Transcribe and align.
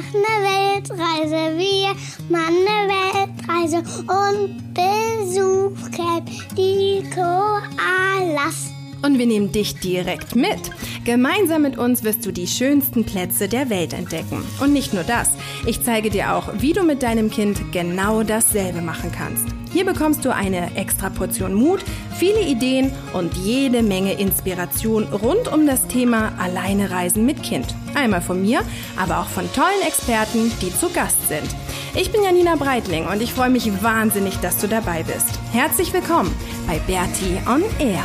machen 0.00 0.22
eine 0.24 0.44
Weltreise. 0.48 1.58
Wir 1.58 1.94
machen 2.30 2.66
eine 2.66 2.88
Weltreise 2.88 3.78
und 4.08 4.74
besuchen 4.74 6.24
die 6.56 7.04
Koalas. 7.14 8.69
Und 9.02 9.18
wir 9.18 9.26
nehmen 9.26 9.52
dich 9.52 9.80
direkt 9.80 10.36
mit. 10.36 10.70
Gemeinsam 11.04 11.62
mit 11.62 11.78
uns 11.78 12.04
wirst 12.04 12.26
du 12.26 12.32
die 12.32 12.46
schönsten 12.46 13.04
Plätze 13.04 13.48
der 13.48 13.70
Welt 13.70 13.92
entdecken. 13.92 14.44
Und 14.60 14.72
nicht 14.72 14.92
nur 14.92 15.04
das, 15.04 15.30
ich 15.66 15.82
zeige 15.82 16.10
dir 16.10 16.34
auch, 16.34 16.50
wie 16.58 16.72
du 16.72 16.82
mit 16.82 17.02
deinem 17.02 17.30
Kind 17.30 17.72
genau 17.72 18.22
dasselbe 18.22 18.82
machen 18.82 19.10
kannst. 19.12 19.46
Hier 19.72 19.84
bekommst 19.84 20.24
du 20.24 20.34
eine 20.34 20.74
extra 20.76 21.10
Portion 21.10 21.54
Mut, 21.54 21.80
viele 22.18 22.42
Ideen 22.42 22.92
und 23.12 23.34
jede 23.36 23.82
Menge 23.82 24.14
Inspiration 24.14 25.04
rund 25.04 25.52
um 25.52 25.66
das 25.66 25.86
Thema 25.86 26.32
Alleine 26.38 26.90
reisen 26.90 27.24
mit 27.24 27.42
Kind. 27.42 27.66
Einmal 27.94 28.20
von 28.20 28.42
mir, 28.42 28.62
aber 28.96 29.20
auch 29.20 29.28
von 29.28 29.50
tollen 29.52 29.86
Experten, 29.86 30.50
die 30.60 30.76
zu 30.76 30.90
Gast 30.90 31.28
sind. 31.28 31.48
Ich 31.94 32.10
bin 32.10 32.22
Janina 32.22 32.56
Breitling 32.56 33.06
und 33.06 33.22
ich 33.22 33.32
freue 33.32 33.50
mich 33.50 33.70
wahnsinnig, 33.82 34.36
dass 34.38 34.58
du 34.58 34.66
dabei 34.66 35.04
bist. 35.04 35.38
Herzlich 35.52 35.92
willkommen 35.92 36.34
bei 36.66 36.78
Bertie 36.80 37.38
on 37.48 37.62
Air. 37.78 38.04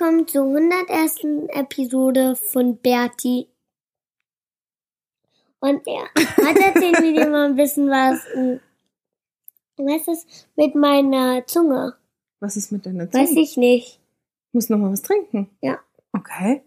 Willkommen 0.00 0.26
zur 0.26 0.46
101. 0.46 1.48
Episode 1.48 2.34
von 2.34 2.78
Bertie. 2.78 3.48
Und 5.58 5.86
ja, 5.86 6.06
heute 6.38 6.60
erzählen 6.60 7.02
wir 7.02 7.12
dir 7.12 7.28
mal 7.28 7.50
ein 7.50 7.56
bisschen 7.56 7.90
was. 7.90 8.24
äh, 8.28 8.60
Was 9.76 10.08
ist 10.08 10.48
mit 10.56 10.74
meiner 10.74 11.46
Zunge? 11.46 11.96
Was 12.40 12.56
ist 12.56 12.72
mit 12.72 12.86
deiner 12.86 13.10
Zunge? 13.10 13.24
Weiß 13.24 13.36
ich 13.36 13.58
nicht. 13.58 14.00
muss 14.52 14.70
noch 14.70 14.78
mal 14.78 14.90
was 14.90 15.02
trinken. 15.02 15.50
Ja. 15.60 15.78
Okay. 16.14 16.62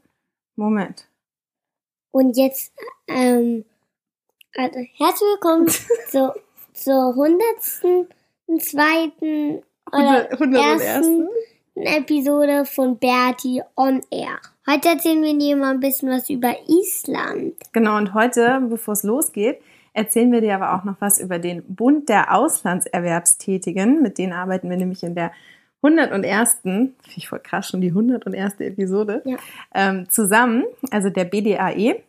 Moment. 0.56 1.08
Und 2.12 2.38
jetzt, 2.38 2.72
ähm, 3.08 3.66
also 4.56 4.78
herzlich 4.78 5.30
willkommen 5.32 5.68
zur, 6.12 6.36
zur 6.74 7.16
hundertsten, 7.16 8.10
zweiten 8.60 9.64
oder 9.92 10.32
101. 10.34 11.08
Episode 11.76 12.66
von 12.66 13.00
Bertie 13.00 13.62
on 13.76 14.02
Air. 14.12 14.40
Heute 14.70 14.90
erzählen 14.90 15.24
wir 15.24 15.38
dir 15.38 15.56
mal 15.56 15.72
ein 15.72 15.80
bisschen 15.80 16.10
was 16.10 16.30
über 16.30 16.54
Island. 16.68 17.56
Genau, 17.72 17.98
und 17.98 18.14
heute, 18.14 18.62
bevor 18.70 18.94
es 18.94 19.02
losgeht, 19.02 19.60
erzählen 19.94 20.32
wir 20.32 20.42
dir 20.42 20.56
aber 20.56 20.76
auch 20.76 20.84
noch 20.84 20.98
was 21.00 21.20
über 21.20 21.40
den 21.40 21.64
Bund 21.64 22.10
der 22.10 22.34
Auslandserwerbstätigen. 22.36 24.04
Mit 24.04 24.20
denen 24.20 24.34
arbeiten 24.34 24.70
wir 24.70 24.78
nämlich 24.78 25.02
in 25.04 25.16
der 25.16 25.32
101. 25.82 26.60
Finde 26.62 26.94
ich 27.16 27.28
voll 27.28 27.40
krass, 27.40 27.70
schon 27.70 27.82
die 27.82 27.90
101. 27.90 28.60
Episode. 28.60 29.24
Ja. 29.26 29.38
Ähm, 29.74 30.08
zusammen, 30.10 30.66
also 30.92 31.10
der 31.10 31.26
BDAE. 31.26 32.04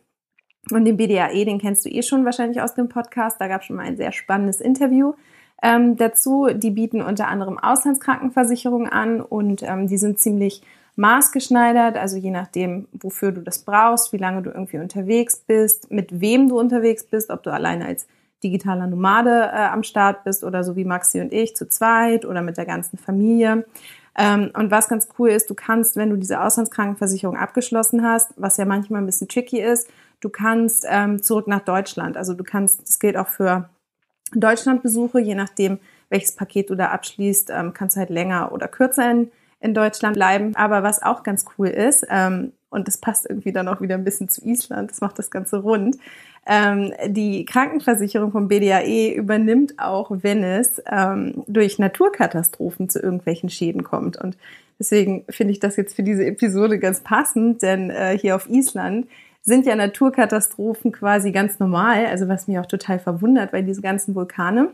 Und 0.71 0.85
den 0.85 0.95
BDAE, 0.95 1.43
den 1.43 1.59
kennst 1.59 1.85
du 1.85 1.89
eh 1.89 2.03
schon 2.03 2.23
wahrscheinlich 2.23 2.61
aus 2.61 2.75
dem 2.75 2.87
Podcast. 2.87 3.41
Da 3.41 3.47
gab 3.47 3.61
es 3.61 3.67
schon 3.67 3.75
mal 3.75 3.85
ein 3.85 3.97
sehr 3.97 4.11
spannendes 4.11 4.61
Interview 4.61 5.13
ähm, 5.61 5.95
dazu. 5.97 6.49
Die 6.53 6.71
bieten 6.71 7.01
unter 7.01 7.27
anderem 7.27 7.57
Auslandskrankenversicherungen 7.57 8.89
an 8.89 9.21
und 9.21 9.63
ähm, 9.63 9.87
die 9.87 9.97
sind 9.97 10.19
ziemlich 10.19 10.61
maßgeschneidert, 10.95 11.97
also 11.97 12.17
je 12.17 12.31
nachdem, 12.31 12.87
wofür 12.93 13.31
du 13.31 13.41
das 13.41 13.59
brauchst, 13.59 14.13
wie 14.13 14.17
lange 14.17 14.41
du 14.41 14.49
irgendwie 14.49 14.77
unterwegs 14.77 15.37
bist, 15.45 15.91
mit 15.91 16.21
wem 16.21 16.47
du 16.47 16.59
unterwegs 16.59 17.03
bist, 17.03 17.29
ob 17.29 17.43
du 17.43 17.51
alleine 17.51 17.85
als 17.85 18.07
digitaler 18.43 18.87
Nomade 18.87 19.49
äh, 19.53 19.65
am 19.65 19.83
Start 19.83 20.23
bist 20.23 20.43
oder 20.43 20.63
so 20.63 20.75
wie 20.75 20.85
Maxi 20.85 21.19
und 21.19 21.33
ich 21.33 21.55
zu 21.55 21.67
zweit 21.67 22.25
oder 22.25 22.41
mit 22.41 22.57
der 22.57 22.65
ganzen 22.65 22.97
Familie. 22.97 23.65
Ähm, 24.17 24.51
und 24.53 24.71
was 24.71 24.87
ganz 24.87 25.09
cool 25.19 25.29
ist, 25.29 25.49
du 25.49 25.55
kannst, 25.55 25.97
wenn 25.97 26.09
du 26.09 26.15
diese 26.15 26.41
Auslandskrankenversicherung 26.41 27.35
abgeschlossen 27.35 28.03
hast, 28.03 28.31
was 28.37 28.57
ja 28.57 28.65
manchmal 28.65 29.01
ein 29.01 29.05
bisschen 29.05 29.27
tricky 29.27 29.59
ist, 29.59 29.89
du 30.21 30.29
kannst 30.29 30.85
ähm, 30.89 31.21
zurück 31.21 31.47
nach 31.47 31.61
Deutschland. 31.61 32.15
Also 32.15 32.33
du 32.33 32.43
kannst, 32.43 32.87
das 32.87 32.99
gilt 32.99 33.17
auch 33.17 33.27
für 33.27 33.69
Deutschlandbesuche, 34.39 35.19
je 35.19 35.35
nachdem, 35.35 35.79
welches 36.09 36.35
Paket 36.35 36.69
du 36.69 36.75
da 36.75 36.89
abschließt, 36.89 37.49
ähm, 37.51 37.73
kannst 37.73 37.95
du 37.95 37.99
halt 37.99 38.09
länger 38.09 38.51
oder 38.51 38.67
kürzer 38.67 39.09
in, 39.09 39.31
in 39.59 39.73
Deutschland 39.73 40.15
bleiben. 40.15 40.55
Aber 40.55 40.83
was 40.83 41.01
auch 41.01 41.23
ganz 41.23 41.45
cool 41.57 41.67
ist, 41.67 42.05
ähm, 42.09 42.51
und 42.69 42.87
das 42.87 42.97
passt 42.97 43.25
irgendwie 43.29 43.53
dann 43.53 43.67
auch 43.67 43.81
wieder 43.81 43.95
ein 43.95 44.03
bisschen 44.03 44.29
zu 44.29 44.45
Island, 44.45 44.91
das 44.91 45.01
macht 45.01 45.17
das 45.17 45.31
Ganze 45.31 45.57
rund, 45.57 45.97
ähm, 46.47 46.93
die 47.07 47.45
Krankenversicherung 47.45 48.31
vom 48.31 48.47
BDAE 48.47 49.13
übernimmt 49.15 49.79
auch, 49.79 50.11
wenn 50.11 50.43
es 50.43 50.81
ähm, 50.91 51.43
durch 51.47 51.79
Naturkatastrophen 51.79 52.87
zu 52.87 52.99
irgendwelchen 52.99 53.49
Schäden 53.49 53.83
kommt. 53.83 54.17
Und 54.17 54.37
deswegen 54.77 55.25
finde 55.29 55.53
ich 55.53 55.59
das 55.59 55.75
jetzt 55.75 55.95
für 55.95 56.03
diese 56.03 56.25
Episode 56.25 56.77
ganz 56.77 57.01
passend, 57.01 57.63
denn 57.63 57.89
äh, 57.89 58.17
hier 58.17 58.35
auf 58.35 58.47
Island 58.47 59.07
sind 59.45 59.65
ja 59.65 59.75
Naturkatastrophen 59.75 60.91
quasi 60.91 61.31
ganz 61.31 61.59
normal, 61.59 62.07
also 62.07 62.27
was 62.27 62.47
mich 62.47 62.59
auch 62.59 62.65
total 62.65 62.99
verwundert, 62.99 63.53
weil 63.53 63.63
diese 63.63 63.81
ganzen 63.81 64.15
Vulkane, 64.15 64.71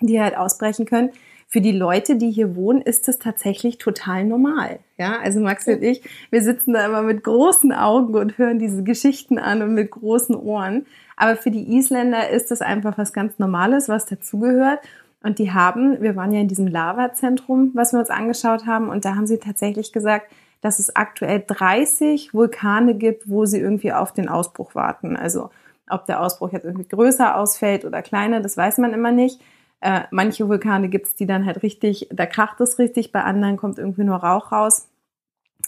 die 0.00 0.20
halt 0.20 0.36
ausbrechen 0.36 0.86
können, 0.86 1.10
für 1.52 1.60
die 1.60 1.72
Leute, 1.72 2.16
die 2.16 2.30
hier 2.30 2.56
wohnen, 2.56 2.80
ist 2.80 3.08
das 3.08 3.18
tatsächlich 3.18 3.76
total 3.76 4.24
normal. 4.24 4.78
Ja, 4.96 5.18
also 5.20 5.38
Max 5.38 5.68
und 5.68 5.82
ich, 5.82 6.02
wir 6.30 6.42
sitzen 6.42 6.72
da 6.72 6.86
immer 6.86 7.02
mit 7.02 7.22
großen 7.22 7.72
Augen 7.72 8.14
und 8.14 8.38
hören 8.38 8.58
diese 8.58 8.82
Geschichten 8.82 9.38
an 9.38 9.60
und 9.60 9.74
mit 9.74 9.90
großen 9.90 10.34
Ohren. 10.34 10.86
Aber 11.14 11.36
für 11.36 11.50
die 11.50 11.76
Isländer 11.76 12.30
ist 12.30 12.50
das 12.50 12.62
einfach 12.62 12.96
was 12.96 13.12
ganz 13.12 13.38
Normales, 13.38 13.90
was 13.90 14.06
dazugehört. 14.06 14.80
Und 15.22 15.38
die 15.38 15.52
haben, 15.52 16.00
wir 16.00 16.16
waren 16.16 16.32
ja 16.32 16.40
in 16.40 16.48
diesem 16.48 16.66
Lavazentrum, 16.66 17.70
was 17.74 17.92
wir 17.92 18.00
uns 18.00 18.10
angeschaut 18.10 18.66
haben, 18.66 18.88
und 18.88 19.04
da 19.04 19.14
haben 19.14 19.26
sie 19.26 19.38
tatsächlich 19.38 19.92
gesagt, 19.92 20.32
dass 20.62 20.78
es 20.78 20.96
aktuell 20.96 21.44
30 21.46 22.32
Vulkane 22.32 22.94
gibt, 22.94 23.28
wo 23.28 23.44
sie 23.44 23.58
irgendwie 23.58 23.92
auf 23.92 24.12
den 24.12 24.28
Ausbruch 24.28 24.74
warten. 24.74 25.16
Also 25.16 25.50
ob 25.90 26.06
der 26.06 26.22
Ausbruch 26.22 26.52
jetzt 26.52 26.64
irgendwie 26.64 26.88
größer 26.88 27.36
ausfällt 27.36 27.84
oder 27.84 28.00
kleiner, 28.00 28.40
das 28.40 28.56
weiß 28.56 28.78
man 28.78 28.94
immer 28.94 29.12
nicht. 29.12 29.40
Äh, 29.80 30.02
manche 30.12 30.48
Vulkane 30.48 30.88
gibt's, 30.88 31.16
die 31.16 31.26
dann 31.26 31.44
halt 31.44 31.62
richtig, 31.62 32.08
da 32.12 32.24
kracht 32.24 32.60
es 32.60 32.78
richtig, 32.78 33.12
bei 33.12 33.22
anderen 33.24 33.56
kommt 33.56 33.78
irgendwie 33.78 34.04
nur 34.04 34.16
Rauch 34.16 34.52
raus. 34.52 34.88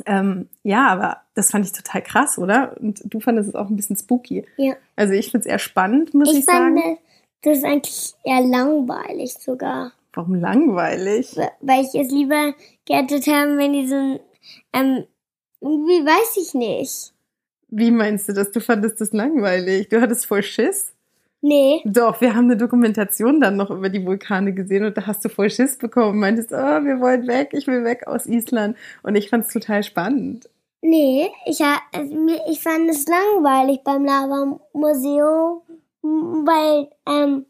Ähm, 0.07 0.49
ja, 0.63 0.87
aber 0.87 1.19
das 1.35 1.51
fand 1.51 1.67
ich 1.67 1.73
total 1.73 2.03
krass, 2.03 2.39
oder? 2.39 2.77
Und 2.81 3.03
du 3.05 3.21
fandest 3.21 3.49
es 3.49 3.55
auch 3.55 3.69
ein 3.69 3.77
bisschen 3.77 3.97
spooky. 3.97 4.47
Ja. 4.57 4.75
Also 4.97 5.13
ich 5.15 5.31
find's 5.31 5.47
eher 5.47 5.59
spannend, 5.59 6.15
muss 6.15 6.31
ich, 6.33 6.39
Ich 6.39 6.45
fand 6.45 6.79
sagen. 6.79 6.99
das 7.43 7.59
ist 7.59 7.65
eigentlich 7.65 8.15
eher 8.25 8.41
langweilig 8.43 9.35
sogar. 9.35 9.93
Warum 10.13 10.37
langweilig? 10.37 11.37
Weil 11.61 11.83
ich 11.83 11.95
es 11.95 12.11
lieber 12.11 12.55
gerettet 12.87 13.27
haben, 13.27 13.59
wenn 13.59 13.73
die 13.73 13.87
so 13.87 13.97
ein, 13.97 14.21
ähm, 14.73 15.05
irgendwie 15.61 16.05
weiß 16.05 16.37
ich 16.37 16.55
nicht. 16.55 17.13
Wie 17.69 17.91
meinst 17.91 18.29
du 18.29 18.33
das? 18.33 18.53
Du 18.53 18.61
fandest 18.61 19.01
das 19.01 19.13
langweilig? 19.13 19.89
Du 19.89 20.01
hattest 20.01 20.27
voll 20.27 20.43
Schiss? 20.43 20.93
Nee. 21.41 21.83
Doch, 21.85 22.23
wir 22.23 22.35
haben 22.35 22.47
eine 22.47 22.57
Dokumentation 22.57 23.39
dann 23.39 23.57
noch 23.57 23.71
über 23.71 23.91
die 23.91 24.07
Vulkane 24.07 24.55
gesehen 24.55 24.85
und 24.87 24.97
da 24.97 25.07
hast 25.07 25.25
du 25.25 25.29
voll 25.29 25.51
Schiss 25.51 25.77
bekommen. 25.77 26.19
Meintest, 26.19 26.53
oh, 26.53 26.57
wir 26.57 27.01
wollen 27.01 27.27
weg, 27.27 27.51
ich 27.53 27.67
will 27.67 27.85
weg 27.85 28.07
aus 28.07 28.25
Island. 28.25 28.79
Und 29.03 29.15
ich 29.15 29.29
fand's 29.29 29.53
total 29.53 29.83
spannend. 29.83 30.49
Nee, 30.81 31.31
ich, 31.45 31.61
also 31.63 32.29
ich 32.49 32.61
fand 32.63 32.89
es 32.89 33.07
langweilig 33.07 33.81
beim 33.85 34.05
Lava-Museum, 34.05 35.63
weil, 36.03 36.89
ähm, 37.07 37.47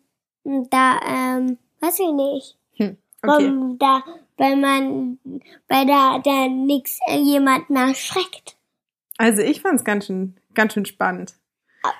da, 0.70 1.00
ähm, 1.06 1.58
weiß 1.80 2.00
ich 2.00 2.12
nicht. 2.12 2.56
Hm, 2.76 2.86
okay. 2.86 2.96
Warum 3.22 3.78
da, 3.78 4.02
weil 4.36 4.56
man, 4.56 5.18
weil 5.68 5.86
da, 5.86 6.18
da 6.24 6.48
nix 6.48 6.98
jemanden 7.08 7.76
erschreckt. 7.76 8.56
Also 9.16 9.42
ich 9.42 9.60
fand's 9.60 9.84
ganz 9.84 10.06
schön, 10.06 10.34
ganz 10.54 10.74
schön 10.74 10.86
spannend. 10.86 11.34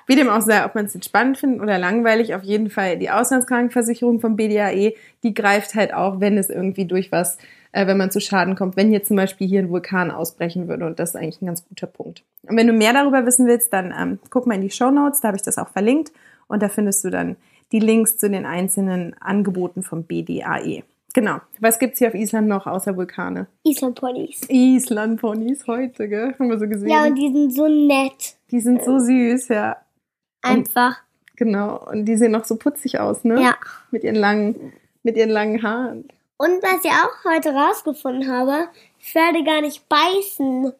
Wie 0.07 0.15
dem 0.15 0.29
auch 0.29 0.41
sei, 0.41 0.65
ob 0.65 0.73
man 0.73 0.85
es 0.85 0.95
jetzt 0.95 1.05
spannend 1.05 1.37
findet 1.37 1.61
oder 1.61 1.77
langweilig, 1.77 2.33
auf 2.33 2.43
jeden 2.43 2.69
Fall 2.69 2.97
die 2.97 3.11
Auslandskrankenversicherung 3.11 4.19
vom 4.19 4.35
BDAE, 4.35 4.95
die 5.23 5.33
greift 5.33 5.75
halt 5.75 5.93
auch, 5.93 6.19
wenn 6.19 6.37
es 6.37 6.49
irgendwie 6.49 6.85
durch 6.85 7.11
was, 7.11 7.37
äh, 7.71 7.85
wenn 7.85 7.97
man 7.97 8.09
zu 8.09 8.19
Schaden 8.19 8.55
kommt, 8.55 8.77
wenn 8.77 8.91
jetzt 8.91 9.09
zum 9.09 9.17
Beispiel 9.17 9.47
hier 9.47 9.59
ein 9.59 9.69
Vulkan 9.69 10.09
ausbrechen 10.09 10.67
würde 10.67 10.87
und 10.87 10.99
das 10.99 11.09
ist 11.09 11.15
eigentlich 11.15 11.41
ein 11.41 11.47
ganz 11.47 11.67
guter 11.67 11.87
Punkt. 11.87 12.23
Und 12.47 12.57
wenn 12.57 12.67
du 12.67 12.73
mehr 12.73 12.93
darüber 12.93 13.25
wissen 13.27 13.45
willst, 13.45 13.73
dann 13.73 13.93
ähm, 13.97 14.19
guck 14.31 14.47
mal 14.47 14.55
in 14.55 14.61
die 14.61 14.71
Show 14.71 14.89
Notes, 14.89 15.21
da 15.21 15.27
habe 15.27 15.37
ich 15.37 15.43
das 15.43 15.59
auch 15.59 15.69
verlinkt 15.69 16.11
und 16.47 16.63
da 16.63 16.69
findest 16.69 17.03
du 17.03 17.11
dann 17.11 17.35
die 17.71 17.79
Links 17.79 18.17
zu 18.17 18.29
den 18.29 18.45
einzelnen 18.45 19.15
Angeboten 19.21 19.83
vom 19.83 20.03
BDAE. 20.03 20.83
Genau. 21.15 21.39
Was 21.61 21.79
gibt's 21.79 21.99
hier 21.99 22.09
auf 22.09 22.13
Island 22.13 22.49
noch 22.49 22.67
außer 22.67 22.97
Vulkane? 22.97 23.47
Island 23.63 23.97
Ponys. 23.97 24.41
Island-Ponys 24.49 25.65
heute, 25.65 26.09
gell? 26.09 26.35
Haben 26.37 26.49
wir 26.49 26.59
so 26.59 26.67
gesehen. 26.67 26.89
Ja, 26.89 27.05
und 27.05 27.15
die 27.15 27.31
sind 27.31 27.53
so 27.53 27.69
nett. 27.69 28.35
die 28.51 28.59
sind 28.59 28.83
so 28.83 28.99
süß, 28.99 29.47
ja. 29.47 29.77
Einfach. 30.41 30.97
Genau. 31.37 31.87
Und 31.89 32.03
die 32.03 32.17
sehen 32.17 32.33
noch 32.33 32.43
so 32.43 32.57
putzig 32.57 32.99
aus, 32.99 33.23
ne? 33.23 33.41
Ja. 33.41 33.55
Mit 33.91 34.03
ihren 34.03 34.17
langen, 34.17 34.73
mit 35.03 35.15
ihren 35.15 35.29
langen 35.29 35.63
Haaren. 35.63 36.09
Und 36.35 36.61
was 36.61 36.83
ich 36.83 36.91
auch 36.91 37.33
heute 37.33 37.53
rausgefunden 37.53 38.29
habe, 38.29 38.67
Pferde 38.99 39.45
gar 39.45 39.61
nicht 39.61 39.87
beißen. 39.87 40.73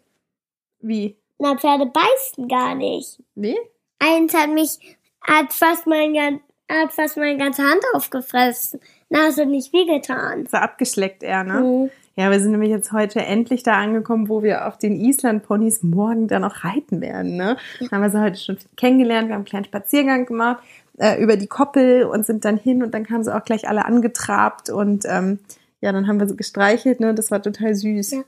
Wie? 0.82 1.16
Na, 1.40 1.56
Pferde 1.56 1.86
beißen 1.86 2.50
gar 2.50 2.76
nicht. 2.76 3.24
Nee? 3.36 3.58
Eins 4.00 4.34
hat 4.34 4.50
mich, 4.50 4.98
hat 5.22 5.54
fast 5.54 5.88
mein, 5.88 6.42
gan- 6.68 6.78
hat 6.84 6.94
fast 6.94 7.18
meine 7.18 7.38
ganze 7.38 7.64
Hand 7.64 7.82
aufgefressen. 7.94 8.80
Na, 9.10 9.20
hast 9.28 9.38
du 9.38 9.46
nicht 9.46 9.72
wehgetan. 9.74 10.48
So 10.50 10.58
abgeschleckt 10.58 11.24
er, 11.24 11.44
ne? 11.44 11.62
Mhm. 11.62 11.90
Ja, 12.18 12.32
wir 12.32 12.40
sind 12.40 12.52
nämlich 12.52 12.70
jetzt 12.70 12.94
heute 12.94 13.20
endlich 13.20 13.64
da 13.64 13.74
angekommen, 13.74 14.30
wo 14.30 14.42
wir 14.42 14.68
auf 14.68 14.78
den 14.78 14.96
Island-Ponys 14.96 15.84
morgen 15.84 16.30
dann 16.30 16.46
auch 16.46 16.64
reiten 16.64 17.02
werden. 17.02 17.36
Ne? 17.36 17.58
Haben 17.92 18.02
wir 18.02 18.10
sie 18.10 18.22
heute 18.22 18.38
schon 18.40 18.58
kennengelernt, 18.78 19.28
wir 19.28 19.34
haben 19.34 19.42
einen 19.42 19.46
kleinen 19.46 19.66
Spaziergang 19.66 20.26
gemacht 20.26 20.64
äh, 20.98 21.22
über 21.22 21.36
die 21.36 21.48
Koppel 21.48 22.04
und 22.04 22.26
sind 22.26 22.46
dann 22.46 22.56
hin 22.56 22.84
und 22.84 22.94
dann 22.94 23.06
kamen 23.06 23.26
sie 23.26 23.36
auch 23.36 23.44
gleich 23.44 23.68
alle 23.68 23.84
angetrabt 23.84 24.70
und 24.70 25.04
ähm, 25.10 25.40
ja, 25.82 25.92
dann 25.92 26.08
haben 26.08 26.18
wir 26.22 26.28
sie 26.28 26.38
gestreichelt, 26.38 27.02
ne? 27.02 27.14
Das 27.14 27.32
war 27.32 27.42
total 27.42 27.76
süß. 27.76 28.12
Ja. 28.12 28.22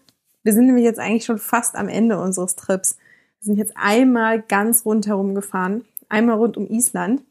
Wir 0.44 0.52
sind 0.54 0.66
nämlich 0.66 0.84
jetzt 0.84 1.00
eigentlich 1.00 1.24
schon 1.26 1.38
fast 1.40 1.78
am 1.78 1.88
Ende 1.88 2.20
unseres 2.20 2.58
Trips. 2.58 2.98
Wir 3.40 3.46
sind 3.46 3.58
jetzt 3.58 3.74
einmal 3.78 4.42
ganz 4.42 4.86
rundherum 4.86 5.34
gefahren, 5.34 5.86
einmal 6.10 6.36
rund 6.36 6.58
um 6.58 6.68
Island. 6.70 7.22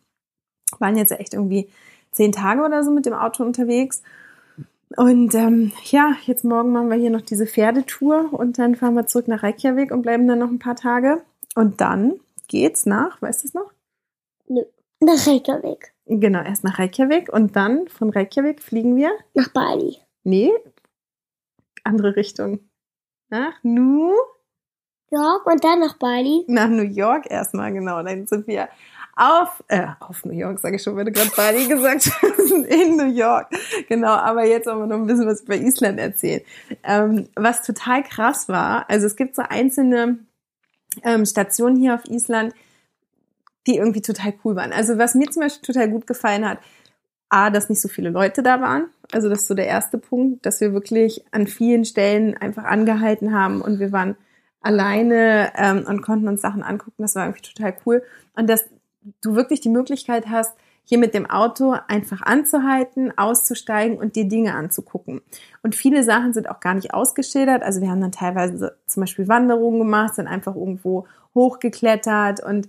Waren 0.78 0.96
jetzt 0.96 1.12
echt 1.12 1.34
irgendwie 1.34 1.68
zehn 2.10 2.32
Tage 2.32 2.62
oder 2.62 2.82
so 2.82 2.90
mit 2.90 3.06
dem 3.06 3.14
Auto 3.14 3.44
unterwegs. 3.44 4.02
Und 4.96 5.34
ähm, 5.34 5.72
ja, 5.84 6.16
jetzt 6.24 6.44
morgen 6.44 6.72
machen 6.72 6.90
wir 6.90 6.96
hier 6.96 7.10
noch 7.10 7.20
diese 7.20 7.46
Pferdetour 7.46 8.32
und 8.32 8.58
dann 8.58 8.76
fahren 8.76 8.94
wir 8.94 9.06
zurück 9.06 9.28
nach 9.28 9.42
Reykjavik 9.42 9.90
und 9.90 10.02
bleiben 10.02 10.28
dann 10.28 10.38
noch 10.38 10.48
ein 10.48 10.58
paar 10.58 10.76
Tage. 10.76 11.22
Und 11.54 11.80
dann 11.80 12.20
geht's 12.48 12.86
nach, 12.86 13.20
weißt 13.20 13.42
du 13.42 13.48
es 13.48 13.54
noch? 13.54 13.72
Nö. 14.48 14.62
Nach 15.00 15.26
Reykjavik. 15.26 15.92
Genau, 16.06 16.42
erst 16.42 16.64
nach 16.64 16.78
Reykjavik 16.78 17.32
und 17.32 17.56
dann 17.56 17.88
von 17.88 18.10
Reykjavik 18.10 18.62
fliegen 18.62 18.96
wir. 18.96 19.10
Nach 19.34 19.48
Bali. 19.48 19.98
Nee, 20.22 20.52
andere 21.86 22.16
Richtung. 22.16 22.60
Nach 23.28 23.54
New, 23.62 24.12
York 25.10 25.46
und 25.46 25.62
dann 25.64 25.80
nach 25.80 25.98
Bali. 25.98 26.44
nach 26.48 26.68
New 26.68 26.82
York 26.82 27.30
erstmal, 27.30 27.72
genau. 27.72 28.02
Dann 28.02 28.26
sind 28.26 28.46
wir 28.46 28.68
auf, 29.16 29.64
äh, 29.68 29.86
auf 30.00 30.24
New 30.26 30.34
York, 30.34 30.58
sage 30.58 30.76
ich 30.76 30.82
schon, 30.82 30.94
wenn 30.96 31.06
du 31.06 31.12
gerade 31.12 31.30
Bali 31.34 31.66
gesagt 31.68 32.10
hast, 32.22 32.50
in 32.50 32.96
New 32.96 33.10
York. 33.10 33.48
Genau, 33.88 34.12
aber 34.12 34.46
jetzt 34.46 34.68
aber 34.68 34.86
noch 34.86 34.96
ein 34.96 35.06
bisschen 35.06 35.26
was 35.26 35.40
über 35.40 35.56
Island 35.56 35.98
erzählen. 35.98 36.42
Ähm, 36.84 37.28
was 37.34 37.62
total 37.62 38.02
krass 38.02 38.48
war, 38.48 38.88
also 38.90 39.06
es 39.06 39.16
gibt 39.16 39.34
so 39.34 39.42
einzelne 39.42 40.18
ähm, 41.02 41.24
Stationen 41.24 41.76
hier 41.76 41.94
auf 41.94 42.04
Island, 42.04 42.54
die 43.66 43.78
irgendwie 43.78 44.02
total 44.02 44.34
cool 44.44 44.54
waren. 44.54 44.72
Also 44.72 44.98
was 44.98 45.14
mir 45.14 45.30
zum 45.30 45.42
Beispiel 45.42 45.66
total 45.66 45.90
gut 45.90 46.06
gefallen 46.06 46.48
hat, 46.48 46.58
A, 47.28 47.50
dass 47.50 47.68
nicht 47.68 47.80
so 47.80 47.88
viele 47.88 48.10
Leute 48.10 48.42
da 48.42 48.60
waren. 48.60 48.90
Also 49.12 49.28
das 49.28 49.40
ist 49.40 49.48
so 49.48 49.54
der 49.54 49.66
erste 49.66 49.98
Punkt, 49.98 50.46
dass 50.46 50.60
wir 50.60 50.72
wirklich 50.72 51.24
an 51.32 51.46
vielen 51.46 51.84
Stellen 51.84 52.36
einfach 52.36 52.64
angehalten 52.64 53.34
haben 53.34 53.62
und 53.62 53.80
wir 53.80 53.92
waren 53.92 54.16
alleine 54.60 55.52
ähm, 55.56 55.84
und 55.86 56.02
konnten 56.02 56.28
uns 56.28 56.40
Sachen 56.40 56.62
angucken. 56.62 57.02
Das 57.02 57.14
war 57.14 57.24
irgendwie 57.26 57.42
total 57.42 57.76
cool. 57.84 58.02
Und 58.34 58.48
dass 58.48 58.68
du 59.20 59.34
wirklich 59.34 59.60
die 59.60 59.68
Möglichkeit 59.68 60.28
hast, 60.28 60.54
hier 60.84 60.98
mit 60.98 61.14
dem 61.14 61.28
Auto 61.28 61.74
einfach 61.88 62.22
anzuhalten, 62.22 63.16
auszusteigen 63.18 63.98
und 63.98 64.14
dir 64.14 64.26
Dinge 64.26 64.54
anzugucken. 64.54 65.20
Und 65.62 65.74
viele 65.74 66.04
Sachen 66.04 66.32
sind 66.32 66.48
auch 66.48 66.60
gar 66.60 66.74
nicht 66.74 66.94
ausgeschildert. 66.94 67.62
Also 67.62 67.80
wir 67.80 67.90
haben 67.90 68.00
dann 68.00 68.12
teilweise 68.12 68.78
zum 68.86 69.02
Beispiel 69.02 69.26
Wanderungen 69.26 69.80
gemacht, 69.80 70.14
sind 70.14 70.28
einfach 70.28 70.54
irgendwo 70.54 71.06
hochgeklettert 71.34 72.42
und 72.42 72.68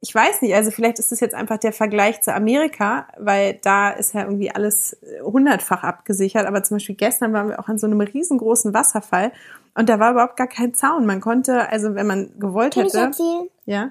ich 0.00 0.14
weiß 0.14 0.42
nicht, 0.42 0.54
also 0.54 0.70
vielleicht 0.70 1.00
ist 1.00 1.10
das 1.10 1.18
jetzt 1.18 1.34
einfach 1.34 1.58
der 1.58 1.72
Vergleich 1.72 2.20
zu 2.20 2.32
Amerika, 2.32 3.08
weil 3.18 3.58
da 3.62 3.90
ist 3.90 4.14
ja 4.14 4.22
irgendwie 4.22 4.50
alles 4.50 4.96
hundertfach 5.22 5.82
abgesichert. 5.82 6.46
Aber 6.46 6.62
zum 6.62 6.76
Beispiel 6.76 6.94
gestern 6.94 7.32
waren 7.32 7.48
wir 7.48 7.58
auch 7.58 7.66
an 7.66 7.78
so 7.78 7.88
einem 7.88 8.00
riesengroßen 8.00 8.72
Wasserfall 8.72 9.32
und 9.74 9.88
da 9.88 9.98
war 9.98 10.12
überhaupt 10.12 10.36
gar 10.36 10.46
kein 10.46 10.72
Zaun. 10.74 11.04
Man 11.04 11.20
konnte, 11.20 11.68
also 11.68 11.96
wenn 11.96 12.06
man 12.06 12.38
gewollt 12.38 12.74
Kann 12.74 12.86
ich 12.86 12.92
hätte, 12.92 13.06
erzählen? 13.06 13.48
ja, 13.66 13.90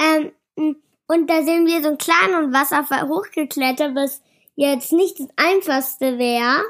Ähm, 0.00 0.76
und 1.06 1.28
da 1.28 1.42
sind 1.42 1.66
wir 1.66 1.82
so 1.82 1.88
einen 1.88 1.98
kleinen 1.98 2.52
Wasserfall 2.52 3.08
hochgeklettert, 3.08 3.94
was 3.94 4.22
jetzt 4.56 4.92
nicht 4.92 5.18
das 5.20 5.28
einfachste 5.36 6.18
wäre. 6.18 6.62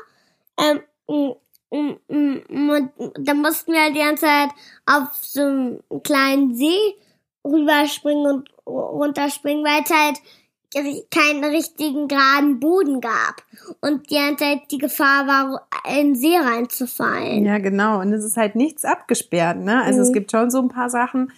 Ähm, 0.59 0.81
da 1.71 3.35
mussten 3.35 3.73
wir 3.73 3.83
halt 3.83 3.95
die 3.97 4.01
ganze 4.01 4.27
Zeit 4.27 4.51
auf 4.87 5.09
so 5.21 5.41
einem 5.43 5.81
kleinen 6.03 6.55
See 6.55 6.95
rüberspringen 7.45 8.27
und 8.27 8.51
runterspringen, 8.67 9.65
weil 9.65 9.83
es 9.85 9.91
halt 9.91 10.19
keinen 11.11 11.45
richtigen 11.45 12.09
geraden 12.09 12.59
Boden 12.59 13.01
gab. 13.01 13.43
Und 13.81 14.11
die 14.11 14.17
ganze 14.17 14.45
Zeit 14.45 14.63
die 14.71 14.79
Gefahr 14.79 15.27
war, 15.27 15.69
in 15.89 16.15
den 16.15 16.15
See 16.17 16.37
reinzufallen. 16.37 17.45
Ja, 17.45 17.59
genau. 17.59 18.01
Und 18.01 18.13
es 18.13 18.25
ist 18.25 18.37
halt 18.37 18.57
nichts 18.57 18.85
abgesperrt, 18.85 19.59
ne? 19.59 19.83
Also 19.83 20.01
es 20.01 20.09
Mhm. 20.09 20.15
gibt 20.15 20.31
schon 20.33 20.51
so 20.51 20.61
ein 20.61 20.69
paar 20.69 20.91
Sachen, 20.91 21.33